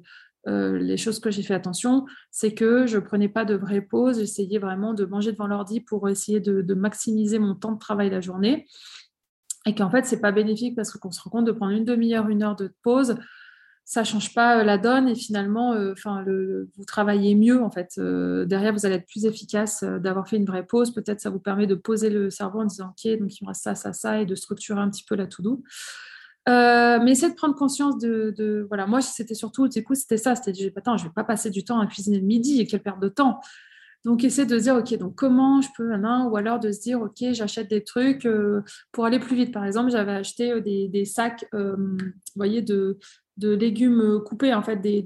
euh, 0.48 0.78
les 0.80 0.98
choses 0.98 1.20
que 1.20 1.30
j'ai 1.30 1.44
fait 1.44 1.54
attention, 1.54 2.06
c'est 2.32 2.54
que 2.54 2.88
je 2.88 2.98
prenais 2.98 3.30
pas 3.30 3.46
de 3.46 3.56
vraies 3.56 3.82
pauses, 3.82 4.20
j'essayais 4.20 4.60
vraiment 4.60 4.94
de 4.94 5.06
manger 5.06 5.32
devant 5.32 5.48
l'ordi 5.48 5.82
pour 5.82 6.10
essayer 6.10 6.40
de, 6.40 6.74
maximiser 6.74 7.40
mon 7.40 7.56
temps 7.56 7.72
de 7.72 7.80
travail 7.80 8.10
la 8.10 8.22
journée. 8.22 8.68
Et 9.68 9.76
qu'en 9.76 9.92
fait, 9.92 10.06
c'est 10.06 10.22
pas 10.22 10.32
bénéfique 10.32 10.76
parce 10.76 10.92
qu'on 10.92 11.12
se 11.12 11.22
rend 11.22 11.30
compte 11.30 11.46
de 11.46 11.52
prendre 11.52 11.74
une 11.74 11.86
demi-heure, 11.86 12.30
une 12.30 12.42
heure 12.42 12.56
de 12.56 12.74
pause, 12.82 13.16
ça 13.86 14.04
change 14.04 14.34
pas 14.34 14.60
euh, 14.60 14.64
la 14.64 14.78
donne 14.78 15.08
et 15.08 15.16
finalement, 15.16 15.76
vous 15.76 16.86
travaillez 16.86 17.36
mieux 17.36 17.62
en 17.62 17.70
fait. 17.70 18.00
Derrière, 18.00 18.74
vous 18.74 18.86
allez 18.86 18.96
être 18.96 19.08
plus 19.08 19.26
efficace 19.26 19.84
d'avoir 19.84 20.28
fait 20.28 20.38
une 20.38 20.46
vraie 20.46 20.66
pause. 20.66 20.94
Peut-être 20.94 21.22
ça 21.22 21.30
vous 21.30 21.40
permet 21.40 21.68
de 21.68 21.76
poser 21.76 22.10
le 22.10 22.30
cerveau 22.30 22.62
en 22.62 22.66
disant 22.66 22.94
ok, 22.98 23.20
donc 23.20 23.40
il 23.40 23.44
me 23.44 23.50
reste 23.50 23.64
ça, 23.64 23.76
ça, 23.76 23.94
ça, 23.94 24.22
et 24.22 24.26
de 24.26 24.36
structurer 24.36 24.80
un 24.80 24.90
petit 24.90 25.04
peu 25.04 25.16
la 25.16 25.28
to 25.28 25.44
do. 25.44 25.64
Mais 26.48 27.12
essayez 27.12 27.32
de 27.32 27.38
prendre 27.38 27.56
conscience 27.56 27.98
de, 27.98 28.66
voilà, 28.68 28.88
moi 28.88 29.02
c'était 29.02 29.36
surtout, 29.36 29.68
du 29.68 29.84
coup 29.84 29.96
c'était 29.96 30.18
ça, 30.18 30.36
c'était 30.36 30.74
attends, 30.76 30.98
je 30.98 31.06
vais 31.06 31.14
pas 31.14 31.24
passer 31.24 31.50
du 31.50 31.64
temps 31.64 31.80
à 31.80 31.88
cuisiner 31.88 32.20
le 32.20 32.26
midi 32.26 32.62
et 32.62 32.68
quelle 32.68 32.82
perte 32.82 33.00
de 33.00 33.10
temps. 33.10 33.40
Donc, 34.04 34.24
essayer 34.24 34.48
de 34.48 34.58
dire, 34.58 34.76
OK, 34.78 34.98
donc 34.98 35.14
comment 35.14 35.62
je 35.62 35.70
peux 35.78 35.88
maintenant, 35.88 36.28
ou 36.28 36.36
alors 36.36 36.60
de 36.60 36.72
se 36.72 36.82
dire, 36.82 37.00
OK, 37.02 37.24
j'achète 37.34 37.70
des 37.70 37.84
trucs 37.84 38.28
pour 38.92 39.06
aller 39.06 39.20
plus 39.20 39.36
vite. 39.36 39.54
Par 39.54 39.64
exemple, 39.64 39.92
j'avais 39.92 40.14
acheté 40.14 40.60
des, 40.60 40.88
des 40.88 41.06
sacs, 41.06 41.46
voyez, 42.36 42.64
de, 42.64 42.98
de 43.38 43.54
légumes 43.54 44.22
coupés, 44.26 44.54
en 44.54 44.62
fait, 44.62 44.78
des, 44.78 45.02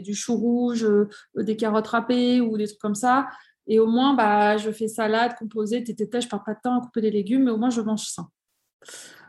du 0.00 0.14
chou 0.14 0.36
rouge, 0.36 0.84
euh, 0.84 1.08
des 1.34 1.56
carottes 1.56 1.86
râpées 1.88 2.40
ou 2.40 2.56
des 2.56 2.66
trucs 2.66 2.80
comme 2.80 2.94
ça. 2.94 3.28
Et 3.66 3.78
au 3.80 3.86
moins, 3.86 4.14
bah, 4.14 4.56
je 4.56 4.70
fais 4.70 4.88
salade, 4.88 5.34
composée, 5.38 5.82
tétété, 5.82 6.20
je 6.20 6.28
perds 6.28 6.44
pas 6.44 6.54
de 6.54 6.60
temps 6.62 6.78
à 6.78 6.80
couper 6.80 7.00
des 7.00 7.10
légumes, 7.10 7.44
mais 7.44 7.50
au 7.50 7.56
moins, 7.56 7.70
je 7.70 7.80
mange 7.80 8.06
ça. 8.06 8.26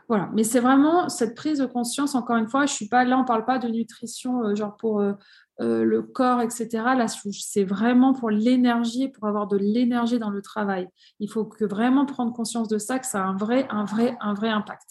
Voilà. 0.08 0.30
Mais 0.32 0.42
c'est 0.42 0.60
vraiment 0.60 1.08
cette 1.08 1.34
prise 1.34 1.58
de 1.58 1.66
conscience, 1.66 2.14
encore 2.14 2.36
une 2.36 2.48
fois, 2.48 2.64
je 2.64 2.72
suis 2.72 2.88
pas 2.88 3.04
là, 3.04 3.18
on 3.18 3.22
ne 3.22 3.26
parle 3.26 3.44
pas 3.44 3.58
de 3.58 3.68
nutrition, 3.68 4.42
euh, 4.44 4.54
genre 4.54 4.76
pour 4.76 5.00
euh, 5.00 5.14
le 5.58 6.02
corps, 6.02 6.40
etc. 6.40 6.68
Là, 6.96 7.06
c'est 7.08 7.64
vraiment 7.64 8.14
pour 8.14 8.30
l'énergie, 8.30 9.08
pour 9.08 9.26
avoir 9.26 9.48
de 9.48 9.56
l'énergie 9.56 10.18
dans 10.18 10.30
le 10.30 10.40
travail. 10.40 10.88
Il 11.20 11.30
faut 11.30 11.44
que 11.44 11.64
vraiment 11.64 12.06
prendre 12.06 12.32
conscience 12.32 12.68
de 12.68 12.78
ça, 12.78 12.98
que 12.98 13.06
ça 13.06 13.22
a 13.22 13.26
un 13.26 13.36
vrai, 13.36 13.66
un 13.70 13.84
vrai, 13.84 14.16
un 14.20 14.34
vrai 14.34 14.48
impact. 14.48 14.88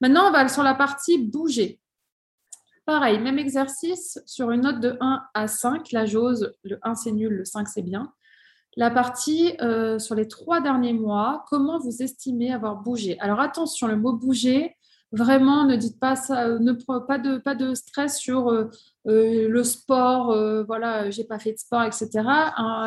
Maintenant, 0.00 0.28
on 0.28 0.32
va 0.32 0.48
sur 0.48 0.62
la 0.62 0.74
partie 0.74 1.18
bouger. 1.18 1.80
Pareil, 2.86 3.18
même 3.20 3.38
exercice 3.38 4.18
sur 4.24 4.50
une 4.50 4.62
note 4.62 4.80
de 4.80 4.96
1 5.00 5.22
à 5.34 5.46
5. 5.46 5.92
La 5.92 6.06
j'ose, 6.06 6.54
le 6.64 6.78
1 6.82 6.94
c'est 6.94 7.12
nul, 7.12 7.34
le 7.34 7.44
5 7.44 7.68
c'est 7.68 7.82
bien. 7.82 8.12
La 8.76 8.90
partie 8.90 9.54
euh, 9.60 9.98
sur 9.98 10.14
les 10.14 10.28
trois 10.28 10.60
derniers 10.60 10.92
mois, 10.92 11.44
comment 11.48 11.78
vous 11.78 12.02
estimez 12.02 12.52
avoir 12.52 12.76
bougé? 12.76 13.18
Alors 13.20 13.40
attention, 13.40 13.86
le 13.86 13.96
mot 13.96 14.12
bouger, 14.12 14.76
vraiment 15.10 15.64
ne 15.64 15.74
dites 15.74 15.98
pas 15.98 16.16
ça, 16.16 16.58
ne 16.58 16.72
pas 16.72 17.18
de, 17.18 17.38
pas 17.38 17.54
de 17.54 17.74
stress 17.74 18.18
sur 18.18 18.48
euh, 18.48 18.70
euh, 19.08 19.48
le 19.48 19.64
sport, 19.64 20.26
voilà, 20.66 21.10
j'ai 21.10 21.24
pas 21.24 21.38
fait 21.38 21.52
de 21.52 21.58
sport, 21.58 21.82
etc. 21.82 22.08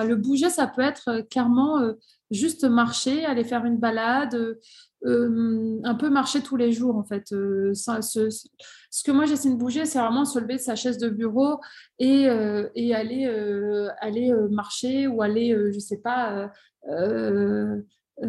le 0.07 0.13
bouger, 0.15 0.49
ça 0.49 0.67
peut 0.67 0.81
être 0.81 1.27
clairement 1.29 1.81
juste 2.29 2.63
marcher, 2.63 3.25
aller 3.25 3.43
faire 3.43 3.65
une 3.65 3.77
balade, 3.77 4.57
euh, 5.05 5.79
un 5.83 5.95
peu 5.95 6.09
marcher 6.09 6.41
tous 6.41 6.57
les 6.57 6.71
jours 6.71 6.95
en 6.95 7.03
fait. 7.03 7.31
Euh, 7.31 7.73
ce, 7.73 9.03
que 9.03 9.11
moi 9.11 9.25
j'essaie 9.25 9.49
de 9.49 9.55
bouger, 9.55 9.85
c'est 9.85 9.99
vraiment 9.99 10.25
se 10.25 10.37
lever 10.37 10.55
de 10.55 10.61
sa 10.61 10.75
chaise 10.75 10.97
de 10.97 11.09
bureau 11.09 11.59
et, 11.97 12.27
euh, 12.29 12.69
aller, 12.91 14.33
marcher 14.51 15.07
ou 15.07 15.21
aller, 15.21 15.55
je 15.73 15.79
sais 15.79 15.97
pas, 15.97 16.51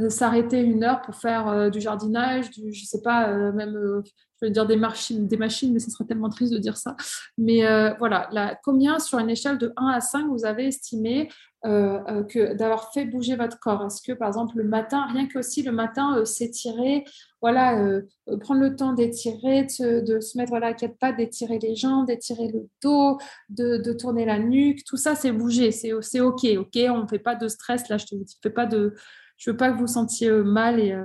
s'arrêter 0.08 0.60
une 0.60 0.84
heure 0.84 1.02
pour 1.02 1.14
faire 1.14 1.70
du 1.70 1.80
jardinage, 1.80 2.50
du, 2.50 2.72
je 2.72 2.86
sais 2.86 3.02
pas, 3.02 3.52
même, 3.52 4.02
je 4.40 4.46
veux 4.46 4.50
dire 4.50 4.66
des 4.66 4.76
machines, 4.76 5.28
des 5.28 5.36
machines, 5.36 5.74
mais 5.74 5.78
ce 5.78 5.90
serait 5.90 6.04
tellement 6.04 6.30
triste 6.30 6.54
de 6.54 6.58
dire 6.58 6.78
ça. 6.78 6.96
Mais 7.36 7.60
voilà, 7.98 8.58
combien 8.64 8.98
sur 8.98 9.18
une 9.18 9.28
échelle 9.28 9.58
de 9.58 9.74
1 9.76 9.88
à 9.88 10.00
5 10.00 10.26
vous 10.28 10.46
avez 10.46 10.68
estimé 10.68 11.28
euh, 11.64 12.00
euh, 12.08 12.24
que 12.24 12.54
d'avoir 12.54 12.92
fait 12.92 13.04
bouger 13.04 13.36
votre 13.36 13.60
corps. 13.60 13.86
Est-ce 13.86 14.02
que, 14.02 14.10
par 14.10 14.26
exemple, 14.26 14.58
le 14.58 14.64
matin, 14.64 15.06
rien 15.12 15.28
que 15.28 15.38
aussi 15.38 15.62
le 15.62 15.70
matin, 15.70 16.16
euh, 16.18 16.24
s'étirer, 16.24 17.04
voilà, 17.40 18.00
prendre 18.40 18.60
le 18.60 18.74
temps 18.74 18.92
d'étirer, 18.94 19.62
de, 19.78 20.18
se 20.18 20.36
mettre 20.36 20.50
voilà, 20.50 20.68
à 20.68 20.74
quatre 20.74 20.98
pattes, 20.98 21.18
d'étirer 21.18 21.60
les 21.60 21.76
jambes, 21.76 22.08
d'étirer 22.08 22.48
le 22.48 22.68
dos, 22.82 23.16
de, 23.48 23.92
tourner 23.92 24.24
la 24.24 24.40
nuque, 24.40 24.82
tout 24.84 24.96
ça, 24.96 25.14
c'est 25.14 25.30
bouger, 25.30 25.70
c'est 25.70 25.92
OK, 25.92 26.44
OK, 26.58 26.78
on 26.88 27.02
ne 27.02 27.06
fait 27.06 27.20
pas 27.20 27.36
de 27.36 27.46
stress, 27.46 27.88
là, 27.88 27.96
je 27.96 28.06
te 28.06 28.16
dis, 28.16 28.36
pas 28.52 28.66
de, 28.66 28.94
je 29.36 29.50
veux 29.52 29.56
pas 29.56 29.70
que 29.70 29.78
vous 29.78 29.86
sentiez 29.86 30.30
mal 30.30 30.80
et, 30.80 30.96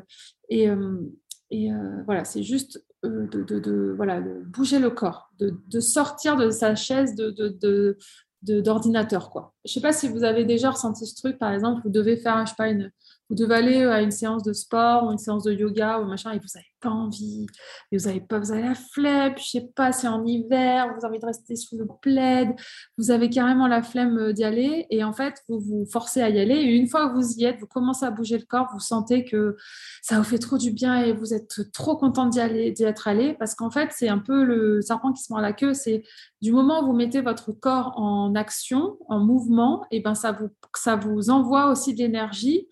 et, 0.49 1.69
voilà, 2.05 2.25
c'est 2.25 2.43
juste 2.43 2.83
de, 3.03 3.43
de, 3.43 3.93
voilà, 3.95 4.21
bouger 4.45 4.79
le 4.79 4.89
corps, 4.89 5.31
de, 5.39 5.79
sortir 5.79 6.35
de 6.35 6.49
sa 6.49 6.73
chaise 6.73 7.13
de, 7.13 7.97
d'ordinateur 8.41 9.29
quoi. 9.29 9.53
je 9.65 9.73
sais 9.73 9.81
pas 9.81 9.93
si 9.93 10.07
vous 10.07 10.23
avez 10.23 10.45
déjà 10.45 10.71
ressenti 10.71 11.05
ce 11.05 11.15
truc, 11.15 11.37
par 11.37 11.51
exemple, 11.53 11.81
vous 11.83 11.89
devez 11.89 12.17
faire, 12.17 12.45
je 12.45 12.51
sais 12.51 12.55
pas, 12.57 12.69
une, 12.69 12.91
vous 13.29 13.35
devez 13.35 13.55
aller 13.55 13.83
à 13.83 14.01
une 14.01 14.11
séance 14.11 14.43
de 14.43 14.53
sport 14.53 15.05
ou 15.05 15.11
une 15.11 15.17
séance 15.17 15.43
de 15.43 15.53
yoga 15.53 15.99
ou 15.99 16.05
machin 16.05 16.31
et 16.31 16.39
vous 16.39 16.47
n'avez 16.55 16.67
pas 16.79 16.89
envie, 16.89 17.47
et 17.91 17.97
vous 17.97 18.07
avez 18.07 18.21
pas, 18.21 18.39
vous 18.39 18.51
avez 18.51 18.61
la 18.61 18.75
flemme, 18.75 19.33
je 19.37 19.43
sais 19.43 19.69
pas, 19.75 19.91
c'est 19.91 20.07
en 20.07 20.23
hiver, 20.25 20.87
vous 20.87 21.05
avez 21.05 21.13
envie 21.15 21.19
de 21.19 21.25
rester 21.25 21.55
sous 21.55 21.77
le 21.77 21.87
plaid, 22.01 22.49
vous 22.97 23.09
avez 23.09 23.29
carrément 23.29 23.67
la 23.67 23.81
flemme 23.81 24.31
d'y 24.33 24.43
aller 24.43 24.85
et 24.89 25.03
en 25.03 25.11
fait 25.11 25.41
vous 25.49 25.59
vous 25.59 25.85
forcez 25.91 26.21
à 26.21 26.29
y 26.29 26.39
aller 26.39 26.55
et 26.55 26.75
une 26.75 26.87
fois 26.87 27.09
que 27.09 27.15
vous 27.15 27.33
y 27.33 27.45
êtes, 27.45 27.59
vous 27.59 27.67
commencez 27.67 28.05
à 28.05 28.11
bouger 28.11 28.37
le 28.37 28.45
corps, 28.45 28.67
vous 28.71 28.79
sentez 28.79 29.25
que 29.25 29.57
ça 30.01 30.17
vous 30.17 30.23
fait 30.23 30.37
trop 30.37 30.57
du 30.57 30.71
bien 30.71 31.01
et 31.01 31.13
vous 31.13 31.33
êtes 31.33 31.71
trop 31.73 31.97
content 31.97 32.27
d'y 32.27 32.39
aller, 32.39 32.71
d'y 32.71 32.83
être 32.83 33.07
allé 33.07 33.33
parce 33.33 33.55
qu'en 33.55 33.71
fait 33.71 33.89
c'est 33.91 34.09
un 34.09 34.19
peu 34.19 34.43
le 34.43 34.81
serpent 34.81 35.11
qui 35.11 35.23
se 35.23 35.33
mord 35.33 35.41
la 35.41 35.53
queue, 35.53 35.73
c'est 35.73 36.03
du 36.41 36.51
moment 36.51 36.83
où 36.83 36.87
vous 36.87 36.93
mettez 36.93 37.21
votre 37.21 37.51
corps 37.51 37.93
en 37.97 38.35
action, 38.35 38.97
en 39.09 39.19
mouvement, 39.19 39.85
et 39.91 39.99
ben 40.01 40.13
ça 40.13 40.31
vous 40.31 40.49
ça 40.75 40.95
vous 40.95 41.29
envoie 41.29 41.71
aussi 41.71 41.93
de 41.93 41.99
l'énergie 41.99 42.67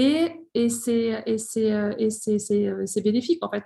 et, 0.00 0.46
et 0.54 0.68
c'est 0.68 1.12
euh, 1.26 1.92
euh, 1.92 3.02
bénéfique 3.02 3.44
en 3.44 3.50
fait. 3.50 3.64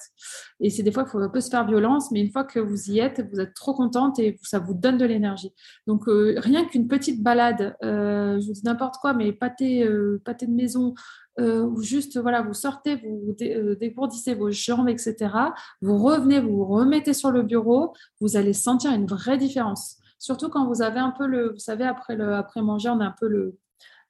Et 0.61 0.71
c'est 0.71 0.83
des 0.83 0.91
fois 0.91 1.03
qu'il 1.03 1.13
faut 1.13 1.19
un 1.19 1.29
peu 1.29 1.43
se 1.43 1.51
faire 1.51 1.67
violence, 1.67 2.11
mais 2.11 2.23
une 2.23 2.31
fois 2.31 2.45
que 2.45 2.59
vous 2.59 2.91
y 2.91 3.01
êtes, 3.01 3.23
vous 3.31 3.39
êtes 3.39 3.53
trop 3.53 3.75
contente 3.75 4.19
et 4.19 4.39
ça 4.43 4.59
vous 4.59 4.73
donne 4.73 4.97
de 4.97 5.05
l'énergie. 5.05 5.53
Donc 5.87 6.09
euh, 6.09 6.35
rien 6.39 6.65
qu'une 6.65 6.89
petite 6.89 7.23
balade, 7.23 7.77
je 7.83 8.47
vous 8.47 8.53
dis 8.55 8.63
n'importe 8.65 8.97
quoi, 8.97 9.13
mais 9.13 9.31
pâté, 9.33 9.87
pâté 10.25 10.47
de 10.47 10.53
maison, 10.53 10.95
ou 11.39 11.83
juste 11.83 12.19
voilà, 12.19 12.41
vous 12.41 12.55
sortez, 12.55 12.97
vous 12.97 13.37
dégourdissez 13.79 14.35
vos 14.35 14.51
jambes, 14.51 14.89
etc. 14.89 15.35
Vous 15.83 15.99
revenez, 15.99 16.41
vous 16.41 16.57
vous 16.57 16.65
remettez 16.65 17.13
sur 17.13 17.31
le 17.31 17.43
bureau, 17.43 17.93
vous 18.23 18.39
allez 18.39 18.55
sentir 18.55 18.93
une 18.93 19.07
vraie 19.07 19.37
différence. 19.37 19.99
Surtout 20.19 20.49
quand 20.49 20.67
vous 20.67 20.81
avez 20.81 21.01
un 21.01 21.11
peu 21.11 21.27
le, 21.27 21.51
vous 21.51 21.59
savez, 21.59 21.85
après, 21.85 22.17
le, 22.17 22.33
après 22.35 22.63
manger, 22.63 22.89
on 22.89 23.01
a 23.01 23.07
un 23.07 23.15
peu 23.19 23.29
le, 23.29 23.59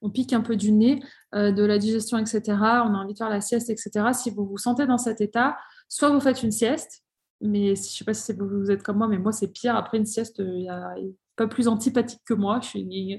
on 0.02 0.11
pique 0.11 0.32
un 0.32 0.40
peu 0.40 0.56
du 0.56 0.73
nez, 0.73 1.02
euh, 1.35 1.52
de 1.52 1.64
la 1.64 1.78
digestion, 1.78 2.18
etc. 2.18 2.42
On 2.49 2.94
a 2.94 2.99
envie 3.02 3.14
de 3.14 3.18
faire 3.18 3.30
la 3.30 3.40
sieste, 3.40 3.71
etc. 3.71 4.12
Si 4.12 4.30
vous 4.30 4.44
vous 4.44 4.59
sentez 4.59 4.87
dans 4.87 4.99
cet 4.99 5.21
état, 5.21 5.56
soit 5.88 6.11
vous 6.11 6.21
faites 6.21 6.42
une 6.42 6.52
sieste, 6.52 7.02
mais 7.40 7.68
je 7.68 7.71
ne 7.71 7.75
sais 7.75 8.04
pas 8.04 8.14
si 8.14 8.32
vous 8.32 8.71
êtes 8.71 8.82
comme 8.82 8.99
moi, 8.99 9.09
mais 9.09 9.18
moi 9.18 9.32
c'est 9.32 9.49
pire. 9.49 9.76
Après 9.76 9.99
une 9.99 10.06
sieste, 10.06 10.37
il 10.38 10.62
n'y 10.62 10.68
a 10.68 10.94
pas 11.37 11.47
plus 11.47 11.66
antipathique 11.66 12.21
que 12.26 12.35
moi. 12.35 12.61
Je 12.61 13.18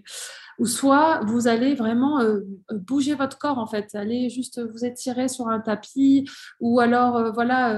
Ou 0.60 0.66
soit 0.66 1.22
vous 1.26 1.48
allez 1.48 1.74
vraiment 1.74 2.22
euh, 2.22 2.42
bouger 2.72 3.16
votre 3.16 3.38
corps 3.38 3.58
en 3.58 3.66
fait, 3.66 3.96
allez 3.96 4.30
juste 4.30 4.62
vous 4.62 4.86
étirer 4.86 5.28
sur 5.28 5.48
un 5.48 5.60
tapis, 5.60 6.30
ou 6.60 6.80
alors 6.80 7.18
euh, 7.18 7.32
voilà, 7.32 7.76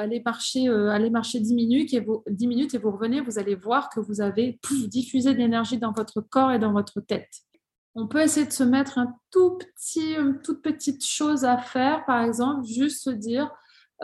aller 0.00 0.22
marcher, 0.24 0.68
aller 0.68 1.10
marcher 1.10 1.40
10 1.40 1.54
minutes 1.54 1.92
et 1.92 2.00
vous 2.00 2.24
10 2.30 2.46
minutes 2.46 2.74
et 2.74 2.78
vous 2.78 2.90
revenez, 2.90 3.20
vous 3.20 3.38
allez 3.38 3.54
voir 3.54 3.90
que 3.90 4.00
vous 4.00 4.20
avez 4.20 4.58
diffusé 4.88 5.34
de 5.34 5.38
l'énergie 5.38 5.78
dans 5.78 5.92
votre 5.92 6.20
corps 6.22 6.52
et 6.52 6.58
dans 6.58 6.72
votre 6.72 7.00
tête 7.00 7.47
on 7.94 8.06
peut 8.06 8.20
essayer 8.20 8.46
de 8.46 8.52
se 8.52 8.64
mettre 8.64 8.98
un 8.98 9.14
tout 9.30 9.58
petit, 9.58 10.14
une 10.14 10.40
toute 10.40 10.62
petite 10.62 11.04
chose 11.04 11.44
à 11.44 11.58
faire, 11.58 12.04
par 12.06 12.22
exemple, 12.22 12.64
juste 12.66 13.02
se 13.02 13.10
dire 13.10 13.50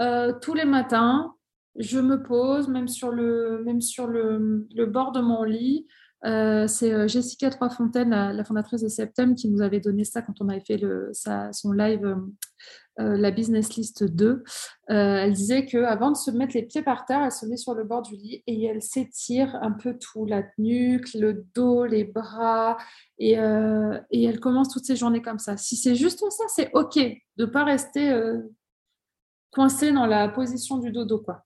euh, 0.01 0.33
tous 0.41 0.55
les 0.55 0.65
matins, 0.65 1.35
je 1.77 1.99
me 1.99 2.23
pose, 2.23 2.69
même 2.69 2.89
sur 2.89 3.11
le, 3.11 3.63
même 3.65 3.81
sur 3.81 4.07
le, 4.07 4.67
bord 4.87 5.13
de 5.13 5.21
mon 5.21 5.43
lit. 5.43 5.87
Euh, 6.25 6.67
c'est 6.67 6.93
euh, 6.93 7.07
Jessica 7.07 7.51
Troisfontaine, 7.51 8.11
la, 8.11 8.33
la, 8.33 8.45
fondatrice 8.45 8.81
de 8.81 8.89
Septem, 8.89 9.35
qui 9.35 9.49
nous 9.49 9.61
avait 9.61 9.81
donné 9.81 10.05
ça 10.05 10.23
quand 10.23 10.41
on 10.41 10.49
avait 10.49 10.65
fait 10.67 10.79
le, 10.79 11.11
son 11.13 11.73
live 11.73 12.17
euh, 13.01 13.17
la 13.17 13.31
business 13.31 13.75
list 13.77 14.05
2, 14.05 14.27
euh, 14.29 14.43
elle 14.89 15.33
disait 15.33 15.67
qu'avant 15.67 16.13
de 16.13 16.17
se 16.17 16.31
mettre 16.31 16.55
les 16.55 16.63
pieds 16.63 16.83
par 16.83 17.05
terre, 17.05 17.23
elle 17.23 17.33
se 17.33 17.45
met 17.45 17.57
sur 17.57 17.75
le 17.75 17.85
bord 17.85 18.03
du 18.03 18.15
lit 18.15 18.43
et 18.47 18.65
elle 18.65 18.81
s'étire 18.81 19.55
un 19.61 19.73
peu 19.73 19.99
tout, 19.99 20.25
la 20.25 20.45
nuque, 20.59 21.13
le 21.15 21.45
dos, 21.55 21.85
les 21.85 22.05
bras, 22.05 22.79
et, 23.19 23.33
et 23.33 24.25
elle 24.25 24.41
commence 24.41 24.69
toutes 24.69 24.85
ses 24.85 24.97
journées 24.97 25.23
comme 25.23 25.39
ça. 25.39 25.57
Si 25.57 25.77
c'est 25.77 25.95
juste 25.95 26.21
ça, 26.31 26.45
c'est 26.49 26.71
OK 26.73 26.97
de 26.97 27.45
ne 27.45 27.47
pas 27.47 27.65
rester 27.65 28.17
coincé 29.51 29.93
dans 29.93 30.07
la 30.07 30.29
position 30.29 30.79
du 30.79 30.93
dodo. 30.93 31.19
Quoi. 31.19 31.45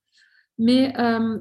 Mais 0.58 0.92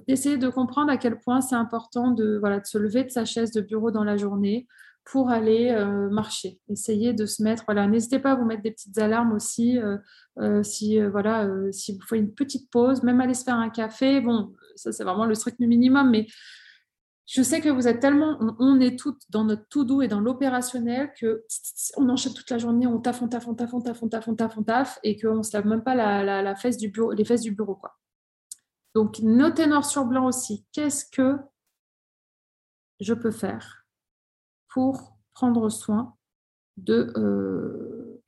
essayer 0.07 0.37
de 0.37 0.47
comprendre 0.49 0.91
à 0.91 0.97
quel 0.97 1.19
point 1.19 1.41
c'est 1.41 1.55
important 1.55 2.11
de, 2.11 2.37
voilà, 2.39 2.59
de 2.59 2.67
se 2.67 2.77
lever 2.77 3.03
de 3.03 3.09
sa 3.09 3.25
chaise 3.25 3.51
de 3.51 3.61
bureau 3.61 3.89
dans 3.89 4.03
la 4.03 4.15
journée, 4.15 4.67
pour 5.11 5.29
aller 5.29 5.69
euh, 5.69 6.09
marcher. 6.09 6.59
Essayez 6.69 7.13
de 7.13 7.25
se 7.25 7.41
mettre, 7.41 7.63
voilà, 7.65 7.87
n'hésitez 7.87 8.19
pas 8.19 8.31
à 8.31 8.35
vous 8.35 8.45
mettre 8.45 8.61
des 8.61 8.71
petites 8.71 8.97
alarmes 8.97 9.31
aussi, 9.31 9.79
euh, 9.79 9.97
euh, 10.39 10.63
si 10.63 10.99
voilà, 10.99 11.49
si 11.71 11.93
vous 11.93 12.05
faites 12.05 12.19
une 12.19 12.33
petite 12.33 12.69
pause, 12.69 13.03
même 13.03 13.21
aller 13.21 13.33
se 13.33 13.43
faire 13.43 13.55
un 13.55 13.69
café. 13.69 14.19
Bon, 14.19 14.53
ça 14.75 14.91
c'est 14.91 15.03
vraiment 15.03 15.25
le 15.25 15.33
strict 15.33 15.59
minimum, 15.59 16.09
mais 16.09 16.27
je 17.25 17.41
sais 17.41 17.61
que 17.61 17.69
vous 17.69 17.87
êtes 17.87 17.99
tellement, 17.99 18.37
on, 18.59 18.79
est 18.79 18.97
toutes 18.99 19.21
dans 19.29 19.45
notre 19.45 19.67
tout 19.69 19.85
doux 19.85 20.01
et 20.01 20.07
dans 20.07 20.19
l'opérationnel 20.19 21.11
que 21.19 21.43
on 21.97 22.09
enchaîne 22.09 22.33
toute 22.33 22.49
la 22.49 22.57
journée, 22.57 22.87
on 22.87 22.99
taffe, 22.99 23.21
on 23.21 23.27
taffe, 23.27 23.47
on 23.47 23.55
taffe, 23.55 23.73
on 23.73 23.79
taffe, 23.81 24.03
on 24.03 24.35
taffe, 24.35 24.57
on 24.57 24.63
taffe, 24.63 24.99
et 25.03 25.19
qu'on 25.19 25.37
ne 25.37 25.43
se 25.43 25.55
lave 25.55 25.67
même 25.67 25.83
pas 25.83 25.95
la, 25.95 26.41
la, 26.41 26.55
fesse 26.55 26.77
du 26.77 26.89
bureau, 26.89 27.11
les 27.13 27.25
fesses 27.25 27.41
du 27.41 27.51
bureau. 27.51 27.79
Donc, 28.97 29.19
notez 29.19 29.67
noir 29.67 29.85
sur 29.85 30.05
blanc 30.05 30.25
aussi. 30.25 30.65
Qu'est-ce 30.71 31.05
que 31.05 31.37
je 32.99 33.13
peux 33.13 33.29
faire 33.29 33.85
pour 34.69 35.19
prendre 35.35 35.69
soin 35.69 36.15
de 36.77 37.13
euh, 37.15 38.19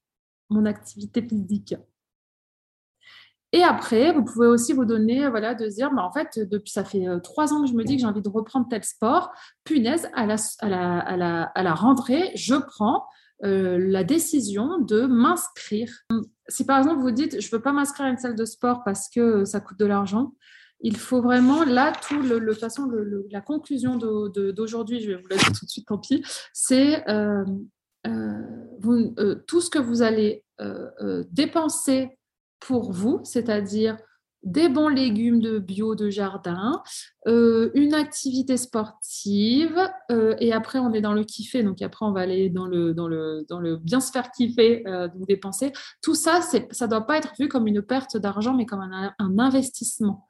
mon 0.51 0.67
activité 0.67 1.27
physique? 1.27 1.73
Et 3.51 3.63
après, 3.63 4.13
vous 4.13 4.23
pouvez 4.23 4.45
aussi 4.45 4.73
vous 4.73 4.85
donner, 4.85 5.27
voilà, 5.27 5.55
de 5.55 5.65
dire, 5.65 5.91
bah, 5.91 6.03
en 6.03 6.11
fait, 6.11 6.37
depuis 6.37 6.69
ça 6.69 6.85
fait 6.85 7.07
euh, 7.07 7.17
trois 7.17 7.51
ans 7.51 7.63
que 7.63 7.67
je 7.67 7.73
me 7.73 7.83
dis 7.83 7.95
que 7.95 8.01
j'ai 8.01 8.07
envie 8.07 8.21
de 8.21 8.29
reprendre 8.29 8.67
tel 8.69 8.83
sport. 8.83 9.31
Punaise, 9.63 10.07
à 10.13 10.27
la, 10.27 11.51
à 11.55 11.73
rentrée, 11.73 12.31
je 12.35 12.53
prends 12.53 13.07
euh, 13.43 13.79
la 13.79 14.03
décision 14.03 14.77
de 14.77 15.07
m'inscrire. 15.07 15.91
Si 16.47 16.63
par 16.63 16.77
exemple 16.77 17.01
vous 17.01 17.09
dites, 17.09 17.41
je 17.41 17.47
ne 17.47 17.51
veux 17.53 17.61
pas 17.63 17.71
m'inscrire 17.71 18.05
à 18.05 18.09
une 18.09 18.17
salle 18.19 18.35
de 18.35 18.45
sport 18.45 18.83
parce 18.83 19.09
que 19.09 19.45
ça 19.45 19.61
coûte 19.61 19.79
de 19.79 19.85
l'argent, 19.87 20.35
il 20.81 20.97
faut 20.97 21.21
vraiment, 21.21 21.63
là, 21.63 21.91
tout 22.07 22.21
le, 22.21 22.53
façon, 22.53 22.89
la 23.31 23.41
conclusion 23.41 23.97
d'aujourd'hui, 23.97 25.01
je 25.01 25.11
vais 25.11 25.15
vous 25.15 25.27
la 25.29 25.37
dire 25.37 25.51
tout 25.51 25.65
de 25.65 25.69
suite, 25.69 25.87
tant 25.87 25.97
pis, 25.97 26.23
c'est 26.53 27.07
euh, 27.09 27.43
euh, 28.07 29.11
euh, 29.19 29.35
tout 29.47 29.61
ce 29.61 29.69
que 29.69 29.79
vous 29.79 30.01
allez 30.01 30.43
dépenser 31.31 32.17
pour 32.59 32.91
vous, 32.91 33.21
c'est-à-dire 33.23 33.97
des 34.43 34.67
bons 34.69 34.89
légumes 34.89 35.41
de 35.41 35.59
bio 35.59 35.95
de 35.95 36.09
jardin, 36.09 36.81
une 37.25 37.93
activité 37.93 38.57
sportive, 38.57 39.77
et 40.39 40.51
après 40.51 40.79
on 40.79 40.91
est 40.91 40.99
dans 40.99 41.13
le 41.13 41.23
kiffer, 41.23 41.63
donc 41.63 41.81
après 41.81 42.05
on 42.05 42.11
va 42.11 42.21
aller 42.21 42.49
dans 42.49 42.65
le, 42.65 42.93
dans 42.93 43.07
le, 43.07 43.45
dans 43.47 43.61
le 43.61 43.77
bien 43.77 44.01
se 44.01 44.11
faire 44.11 44.31
kiffer, 44.31 44.83
donc 44.85 45.27
dépenser. 45.27 45.71
Tout 46.01 46.15
ça, 46.15 46.41
ça 46.41 46.59
ne 46.59 46.89
doit 46.89 47.07
pas 47.07 47.17
être 47.17 47.33
vu 47.39 47.47
comme 47.47 47.67
une 47.67 47.81
perte 47.81 48.17
d'argent, 48.17 48.53
mais 48.53 48.65
comme 48.65 48.81
un, 48.81 49.13
un 49.17 49.39
investissement. 49.39 50.27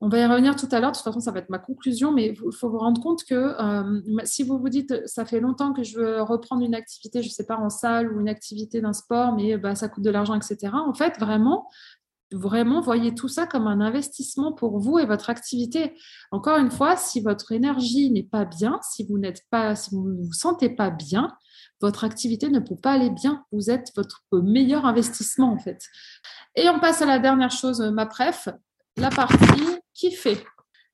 On 0.00 0.08
va 0.08 0.18
y 0.18 0.26
revenir 0.26 0.54
tout 0.54 0.68
à 0.70 0.78
l'heure, 0.78 0.92
de 0.92 0.96
toute 0.96 1.04
façon, 1.04 1.18
ça 1.18 1.32
va 1.32 1.40
être 1.40 1.50
ma 1.50 1.58
conclusion, 1.58 2.12
mais 2.12 2.28
il 2.28 2.52
faut 2.52 2.70
vous 2.70 2.78
rendre 2.78 3.00
compte 3.00 3.24
que 3.24 3.34
euh, 3.34 4.00
si 4.22 4.44
vous 4.44 4.56
vous 4.56 4.68
dites, 4.68 4.94
ça 5.06 5.24
fait 5.24 5.40
longtemps 5.40 5.72
que 5.72 5.82
je 5.82 5.98
veux 5.98 6.22
reprendre 6.22 6.64
une 6.64 6.76
activité, 6.76 7.20
je 7.20 7.28
ne 7.28 7.32
sais 7.32 7.46
pas, 7.46 7.56
en 7.56 7.68
salle 7.68 8.12
ou 8.12 8.20
une 8.20 8.28
activité 8.28 8.80
d'un 8.80 8.92
sport, 8.92 9.32
mais 9.32 9.56
bah, 9.58 9.74
ça 9.74 9.88
coûte 9.88 10.04
de 10.04 10.10
l'argent, 10.10 10.34
etc. 10.36 10.72
En 10.72 10.94
fait, 10.94 11.18
vraiment, 11.18 11.66
vraiment, 12.32 12.80
voyez 12.80 13.14
tout 13.14 13.28
ça 13.28 13.46
comme 13.46 13.66
un 13.66 13.80
investissement 13.80 14.52
pour 14.52 14.78
vous 14.78 14.98
et 14.98 15.06
votre 15.06 15.30
activité. 15.30 15.94
Encore 16.30 16.58
une 16.58 16.70
fois, 16.70 16.96
si 16.96 17.20
votre 17.20 17.52
énergie 17.52 18.10
n'est 18.10 18.22
pas 18.22 18.44
bien, 18.44 18.78
si 18.82 19.04
vous 19.04 19.18
n'êtes 19.18 19.42
pas, 19.50 19.74
si 19.74 19.90
vous 19.90 20.08
ne 20.08 20.22
vous 20.24 20.32
sentez 20.32 20.68
pas 20.70 20.90
bien, 20.90 21.36
votre 21.80 22.04
activité 22.04 22.48
ne 22.48 22.60
peut 22.60 22.76
pas 22.76 22.92
aller 22.92 23.10
bien. 23.10 23.44
Vous 23.52 23.70
êtes 23.70 23.92
votre 23.96 24.22
meilleur 24.32 24.84
investissement, 24.84 25.52
en 25.52 25.58
fait. 25.58 25.82
Et 26.54 26.68
on 26.68 26.80
passe 26.80 27.02
à 27.02 27.06
la 27.06 27.18
dernière 27.18 27.50
chose, 27.50 27.80
ma 27.80 28.06
préf, 28.06 28.48
la 28.98 29.10
partie 29.10 29.78
kiffer. 29.94 30.44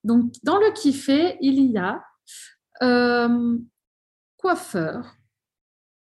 Donc, 0.02 0.32
dans 0.42 0.58
le 0.58 0.72
kiffer, 0.72 1.36
il 1.40 1.70
y 1.70 1.78
a 1.78 2.04
euh, 2.82 3.58
coiffeur, 4.36 5.16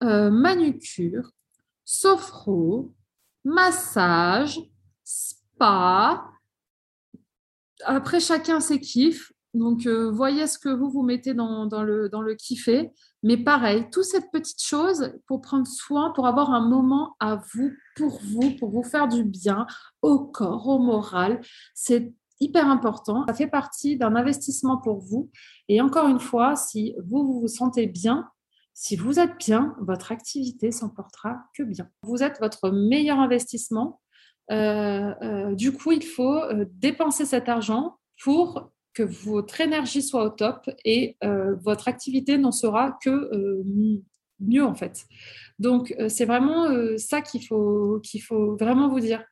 euh, 0.02 0.30
manucure, 0.30 1.30
sophro, 1.84 2.92
massage, 3.44 4.60
spa. 5.04 6.28
Après, 7.84 8.20
chacun 8.20 8.60
ses 8.60 8.80
kiffs. 8.80 9.32
Donc, 9.54 9.86
euh, 9.86 10.10
voyez 10.10 10.46
ce 10.46 10.58
que 10.58 10.70
vous 10.70 10.88
vous 10.88 11.02
mettez 11.02 11.34
dans, 11.34 11.66
le, 11.82 12.08
dans 12.08 12.22
le 12.22 12.34
kiffer. 12.34 12.90
Mais 13.22 13.36
pareil, 13.36 13.86
toute 13.90 14.04
cette 14.04 14.30
petite 14.32 14.62
chose 14.62 15.12
pour 15.26 15.42
prendre 15.42 15.66
soin, 15.66 16.10
pour 16.10 16.26
avoir 16.26 16.50
un 16.50 16.66
moment 16.66 17.16
à 17.20 17.36
vous, 17.52 17.70
pour 17.96 18.18
vous, 18.22 18.56
pour 18.58 18.70
vous 18.70 18.82
faire 18.82 19.08
du 19.08 19.24
bien 19.24 19.66
au 20.00 20.20
corps, 20.20 20.66
au 20.66 20.78
moral, 20.78 21.40
c'est 21.74 22.14
hyper 22.40 22.66
important. 22.66 23.24
Ça 23.28 23.34
fait 23.34 23.46
partie 23.46 23.98
d'un 23.98 24.16
investissement 24.16 24.78
pour 24.78 25.00
vous. 25.00 25.30
Et 25.68 25.80
encore 25.82 26.08
une 26.08 26.20
fois, 26.20 26.56
si 26.56 26.94
vous, 27.04 27.40
vous 27.40 27.48
sentez 27.48 27.86
bien, 27.86 28.28
si 28.72 28.96
vous 28.96 29.18
êtes 29.18 29.36
bien, 29.38 29.76
votre 29.80 30.12
activité 30.12 30.72
s'en 30.72 30.88
portera 30.88 31.44
que 31.54 31.62
bien. 31.62 31.88
Vous 32.04 32.22
êtes 32.22 32.40
votre 32.40 32.70
meilleur 32.70 33.18
investissement. 33.18 34.00
Euh, 34.50 35.14
euh, 35.22 35.54
du 35.54 35.72
coup, 35.72 35.92
il 35.92 36.04
faut 36.04 36.40
dépenser 36.72 37.26
cet 37.26 37.50
argent 37.50 37.98
pour 38.24 38.72
que 38.94 39.02
votre 39.02 39.60
énergie 39.60 40.02
soit 40.02 40.24
au 40.24 40.30
top 40.30 40.68
et 40.84 41.16
votre 41.62 41.88
activité 41.88 42.38
n'en 42.38 42.52
sera 42.52 42.98
que 43.02 43.30
mieux 44.40 44.64
en 44.64 44.74
fait. 44.74 45.04
Donc 45.58 45.94
c'est 46.08 46.24
vraiment 46.24 46.68
ça 46.98 47.20
qu'il 47.22 47.46
faut, 47.46 48.00
qu'il 48.02 48.22
faut 48.22 48.56
vraiment 48.56 48.88
vous 48.88 49.00
dire. 49.00 49.24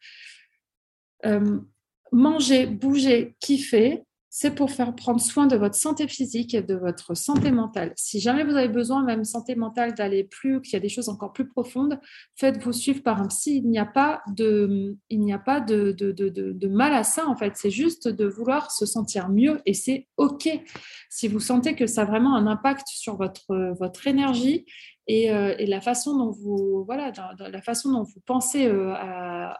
manger, 2.12 2.66
bouger, 2.66 3.36
kiffer, 3.40 4.02
c'est 4.32 4.54
pour 4.54 4.70
faire 4.70 4.94
prendre 4.94 5.20
soin 5.20 5.48
de 5.48 5.56
votre 5.56 5.74
santé 5.74 6.06
physique 6.06 6.54
et 6.54 6.62
de 6.62 6.76
votre 6.76 7.16
santé 7.16 7.50
mentale. 7.50 7.92
Si 7.96 8.20
jamais 8.20 8.44
vous 8.44 8.54
avez 8.54 8.68
besoin, 8.68 9.02
même 9.02 9.24
santé 9.24 9.56
mentale, 9.56 9.94
d'aller 9.94 10.22
plus, 10.22 10.62
qu'il 10.62 10.74
y 10.74 10.76
a 10.76 10.80
des 10.80 10.88
choses 10.88 11.08
encore 11.08 11.32
plus 11.32 11.48
profondes, 11.48 11.98
faites-vous 12.36 12.72
suivre 12.72 13.02
par 13.02 13.20
un 13.20 13.26
psy. 13.26 13.56
Il 13.56 13.68
n'y 13.68 13.80
a 13.80 13.86
pas 13.86 14.22
de, 14.28 14.96
il 15.08 15.20
n'y 15.20 15.32
a 15.32 15.38
pas 15.40 15.60
de, 15.60 16.66
mal 16.68 16.94
à 16.94 17.02
ça, 17.02 17.26
en 17.26 17.36
fait. 17.36 17.56
C'est 17.56 17.72
juste 17.72 18.06
de 18.06 18.24
vouloir 18.24 18.70
se 18.70 18.86
sentir 18.86 19.30
mieux 19.30 19.60
et 19.66 19.74
c'est 19.74 20.06
OK. 20.16 20.48
Si 21.08 21.26
vous 21.26 21.40
sentez 21.40 21.74
que 21.74 21.88
ça 21.88 22.02
a 22.02 22.04
vraiment 22.04 22.36
un 22.36 22.46
impact 22.46 22.86
sur 22.86 23.16
votre, 23.16 23.74
votre 23.80 24.06
énergie 24.06 24.64
et, 25.08 25.32
euh, 25.32 25.56
la 25.58 25.80
façon 25.80 26.16
dont 26.16 26.30
vous 26.30 26.84
voilà 26.84 27.12
la 27.38 27.62
façon 27.62 27.90
dont 27.90 28.02
vous 28.02 28.20
pensez 28.26 28.66
euh, 28.66 28.94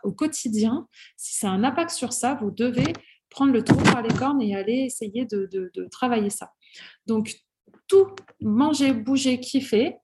au 0.04 0.12
quotidien 0.12 0.86
si 1.16 1.36
ça 1.36 1.48
a 1.48 1.52
un 1.52 1.64
impact 1.64 1.90
sur 1.90 2.12
ça 2.12 2.34
vous 2.40 2.50
devez 2.50 2.92
prendre 3.30 3.52
le 3.52 3.62
trou 3.62 3.82
par 3.82 4.02
les 4.02 4.14
cornes 4.14 4.42
et 4.42 4.54
aller 4.54 4.84
essayer 4.84 5.24
de, 5.24 5.88
travailler 5.90 6.30
ça. 6.30 6.52
Donc, 7.06 7.34
tout 7.88 8.06
manger, 8.40 8.92
bouger, 8.92 9.40
kiffer, 9.40 9.96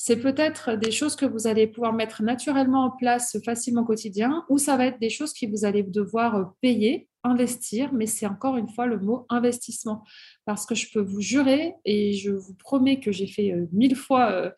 c'est 0.00 0.20
peut-être 0.20 0.76
des 0.76 0.92
choses 0.92 1.16
que 1.16 1.26
vous 1.26 1.48
allez 1.48 1.66
pouvoir 1.66 1.92
mettre 1.92 2.22
naturellement 2.22 2.84
en 2.84 2.90
place 2.92 3.36
facilement 3.44 3.82
au 3.82 3.84
quotidien, 3.84 4.44
ou 4.48 4.56
ça 4.56 4.76
va 4.76 4.86
être 4.86 5.00
des 5.00 5.10
choses 5.10 5.32
que 5.32 5.46
vous 5.46 5.64
allez 5.64 5.82
devoir 5.82 6.54
payer, 6.60 7.08
investir, 7.24 7.92
mais 7.92 8.06
c'est 8.06 8.26
encore 8.26 8.56
une 8.56 8.68
fois 8.68 8.86
le 8.86 9.00
mot 9.00 9.26
investissement. 9.28 10.04
Parce 10.44 10.66
que 10.66 10.76
je 10.76 10.86
peux 10.92 11.00
vous 11.00 11.20
jurer, 11.20 11.74
et 11.84 12.12
je 12.12 12.30
vous 12.30 12.54
promets 12.54 13.00
que 13.00 13.10
j'ai 13.10 13.26
fait 13.26 13.52
euh, 13.52 13.66
mille 13.72 13.96
fois, 13.96 14.30
euh, 14.30 14.50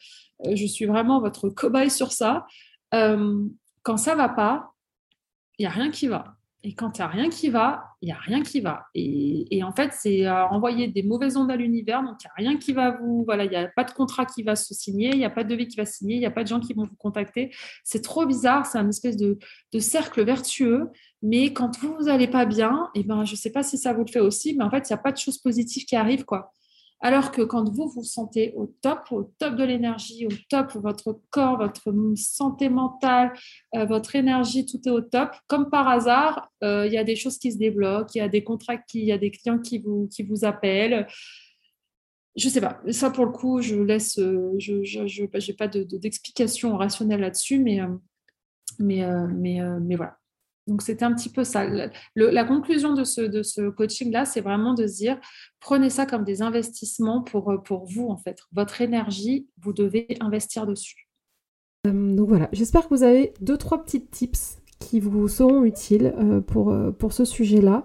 euh, 0.44 0.56
je 0.56 0.66
suis 0.66 0.84
vraiment 0.84 1.20
votre 1.20 1.48
cobaye 1.48 1.90
sur 1.90 2.12
ça, 2.12 2.46
quand 2.92 3.96
ça 3.96 4.14
va 4.16 4.28
pas, 4.28 4.74
il 5.58 5.62
n'y 5.62 5.66
a 5.66 5.70
rien 5.70 5.90
qui 5.90 6.08
va. 6.08 6.36
Et 6.62 6.74
quand 6.74 6.98
il 6.98 7.00
n'y 7.00 7.04
a 7.04 7.08
rien 7.08 7.30
qui 7.30 7.48
va, 7.48 7.84
il 8.02 8.06
n'y 8.06 8.12
a 8.12 8.18
rien 8.18 8.42
qui 8.42 8.60
va. 8.60 8.86
Et, 8.94 9.62
en 9.64 9.72
fait, 9.72 9.92
c'est 9.94 10.28
envoyer 10.28 10.88
des 10.88 11.02
mauvaises 11.02 11.36
ondes 11.38 11.50
à 11.50 11.56
l'univers. 11.56 12.02
Donc, 12.02 12.16
il 12.22 12.26
n'y 12.26 12.48
a 12.48 12.50
rien 12.50 12.58
qui 12.58 12.72
va 12.72 12.90
vous. 12.90 13.24
Voilà, 13.24 13.44
il 13.44 13.50
n'y 13.50 13.56
a 13.56 13.68
pas 13.68 13.84
de 13.84 13.92
contrat 13.92 14.26
qui 14.26 14.42
va 14.42 14.56
se 14.56 14.74
signer, 14.74 15.10
il 15.10 15.18
n'y 15.18 15.24
a 15.24 15.30
pas 15.30 15.42
de 15.42 15.48
devis 15.48 15.68
qui 15.68 15.76
va 15.76 15.86
signer, 15.86 16.16
il 16.16 16.20
n'y 16.20 16.26
a 16.26 16.30
pas 16.30 16.42
de 16.42 16.48
gens 16.48 16.60
qui 16.60 16.74
vont 16.74 16.84
vous 16.84 16.96
contacter. 16.96 17.50
C'est 17.82 18.02
trop 18.02 18.26
bizarre. 18.26 18.66
C'est 18.66 18.76
un 18.76 18.88
espèce 18.88 19.16
de, 19.16 19.38
cercle 19.78 20.22
vertueux. 20.22 20.88
Mais 21.22 21.52
quand 21.54 21.78
vous, 21.78 21.94
vous 21.98 22.04
n'allez 22.04 22.28
pas 22.28 22.44
bien, 22.44 22.90
eh 22.94 23.04
ben, 23.04 23.24
je 23.24 23.32
ne 23.32 23.36
sais 23.36 23.52
pas 23.52 23.62
si 23.62 23.78
ça 23.78 23.94
vous 23.94 24.04
le 24.04 24.10
fait 24.10 24.20
aussi, 24.20 24.54
mais 24.54 24.64
en 24.64 24.70
fait, 24.70 24.88
il 24.88 24.92
n'y 24.92 24.98
a 24.98 25.02
pas 25.02 25.12
de 25.12 25.18
choses 25.18 25.38
positives 25.38 25.86
qui 25.86 25.96
arrivent. 25.96 26.24
quoi. 26.24 26.52
Alors 27.02 27.32
que 27.32 27.40
quand 27.40 27.68
vous 27.70 27.88
vous 27.88 28.04
sentez 28.04 28.52
au 28.56 28.66
top, 28.82 29.10
au 29.10 29.22
top 29.38 29.56
de 29.56 29.64
l'énergie, 29.64 30.26
au 30.26 30.30
top, 30.50 30.72
votre 30.74 31.18
corps, 31.30 31.56
votre 31.56 31.92
santé 32.16 32.68
mentale, 32.68 33.32
euh, 33.74 33.86
votre 33.86 34.16
énergie, 34.16 34.66
tout 34.66 34.80
est 34.86 34.90
au 34.90 35.00
top, 35.00 35.30
comme 35.46 35.70
par 35.70 35.88
hasard, 35.88 36.50
euh, 36.62 36.86
il 36.86 36.92
y 36.92 36.98
a 36.98 37.04
des 37.04 37.16
choses 37.16 37.38
qui 37.38 37.52
se 37.52 37.58
débloquent, 37.58 38.12
il 38.14 38.18
y 38.18 38.20
a 38.20 38.28
des 38.28 38.44
contrats, 38.44 38.76
il 38.92 39.04
y 39.04 39.12
a 39.12 39.18
des 39.18 39.30
clients 39.30 39.58
qui 39.58 39.78
vous, 39.78 40.44
appellent. 40.44 41.06
Je 42.36 42.46
ne 42.48 42.52
sais 42.52 42.60
pas. 42.60 42.80
Ça, 42.90 43.10
pour 43.10 43.24
le 43.24 43.32
coup, 43.32 43.62
je 43.62 43.76
laisse. 43.76 44.18
Euh, 44.18 44.54
je 44.58 45.50
n'ai 45.50 45.56
pas 45.56 45.68
d'explication 45.68 46.76
rationnelle 46.76 47.20
là-dessus, 47.20 47.58
mais, 47.58 47.80
mais, 48.78 49.04
mais, 49.28 49.60
mais 49.80 49.96
voilà. 49.96 50.19
Donc, 50.66 50.82
c'était 50.82 51.04
un 51.04 51.14
petit 51.14 51.30
peu 51.30 51.44
ça. 51.44 51.66
la 52.14 52.44
conclusion 52.44 52.94
de 52.94 53.04
ce, 53.04 53.70
coaching-là, 53.70 54.24
c'est 54.24 54.40
vraiment 54.40 54.74
de 54.74 54.86
se 54.86 54.96
dire, 54.96 55.18
prenez 55.58 55.90
ça 55.90 56.06
comme 56.06 56.24
des 56.24 56.42
investissements 56.42 57.22
pour, 57.22 57.62
pour 57.64 57.86
vous, 57.86 58.08
en 58.08 58.16
fait. 58.16 58.38
Votre 58.52 58.80
énergie, 58.80 59.48
vous 59.58 59.72
devez 59.72 60.06
investir 60.20 60.66
dessus. 60.66 61.10
Euh, 61.86 62.14
donc 62.14 62.28
voilà, 62.28 62.48
j'espère 62.52 62.88
que 62.88 62.94
vous 62.94 63.02
avez 63.02 63.32
deux, 63.40 63.56
trois 63.56 63.82
petites 63.82 64.10
tips 64.10 64.58
qui 64.80 64.98
vous 64.98 65.28
seront 65.28 65.64
utiles 65.64 66.14
euh, 66.18 66.40
pour, 66.40 66.70
euh, 66.70 66.90
pour 66.90 67.12
ce 67.12 67.24
sujet-là. 67.24 67.84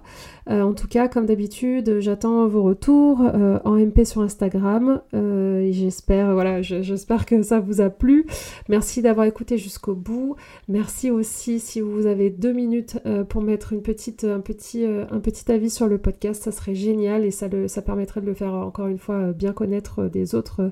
Euh, 0.49 0.61
en 0.61 0.73
tout 0.73 0.87
cas, 0.87 1.07
comme 1.07 1.25
d'habitude, 1.25 1.99
j'attends 1.99 2.47
vos 2.47 2.63
retours 2.63 3.19
en 3.19 3.75
MP 3.77 4.05
sur 4.05 4.21
Instagram. 4.21 5.01
et 5.13 5.71
j'espère, 5.73 6.33
voilà, 6.33 6.61
j'espère 6.61 7.25
que 7.25 7.41
ça 7.41 7.59
vous 7.59 7.81
a 7.81 7.89
plu. 7.89 8.25
Merci 8.69 9.01
d'avoir 9.01 9.25
écouté 9.25 9.57
jusqu'au 9.57 9.95
bout. 9.95 10.35
Merci 10.67 11.09
aussi 11.09 11.59
si 11.59 11.81
vous 11.81 12.05
avez 12.05 12.29
deux 12.29 12.53
minutes 12.53 12.99
pour 13.27 13.41
mettre 13.41 13.73
une 13.73 13.81
petite, 13.81 14.23
un, 14.23 14.39
petit, 14.39 14.85
un 14.85 15.19
petit 15.19 15.51
avis 15.51 15.71
sur 15.71 15.87
le 15.87 15.97
podcast, 15.97 16.43
ça 16.43 16.51
serait 16.51 16.75
génial 16.75 17.25
et 17.25 17.31
ça, 17.31 17.47
le, 17.47 17.67
ça 17.67 17.81
permettrait 17.81 18.21
de 18.21 18.27
le 18.27 18.35
faire 18.35 18.53
encore 18.53 18.87
une 18.87 18.99
fois 18.99 19.31
bien 19.31 19.51
connaître 19.51 20.03
des 20.03 20.35
autres 20.35 20.71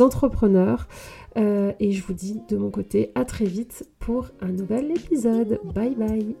entrepreneurs. 0.00 0.88
Euh, 1.36 1.72
et 1.80 1.92
je 1.92 2.02
vous 2.02 2.12
dis 2.12 2.42
de 2.48 2.56
mon 2.56 2.70
côté 2.70 3.10
à 3.14 3.24
très 3.24 3.46
vite 3.46 3.88
pour 3.98 4.28
un 4.40 4.48
nouvel 4.48 4.90
épisode. 4.90 5.60
Bye 5.74 5.94
bye 5.94 6.36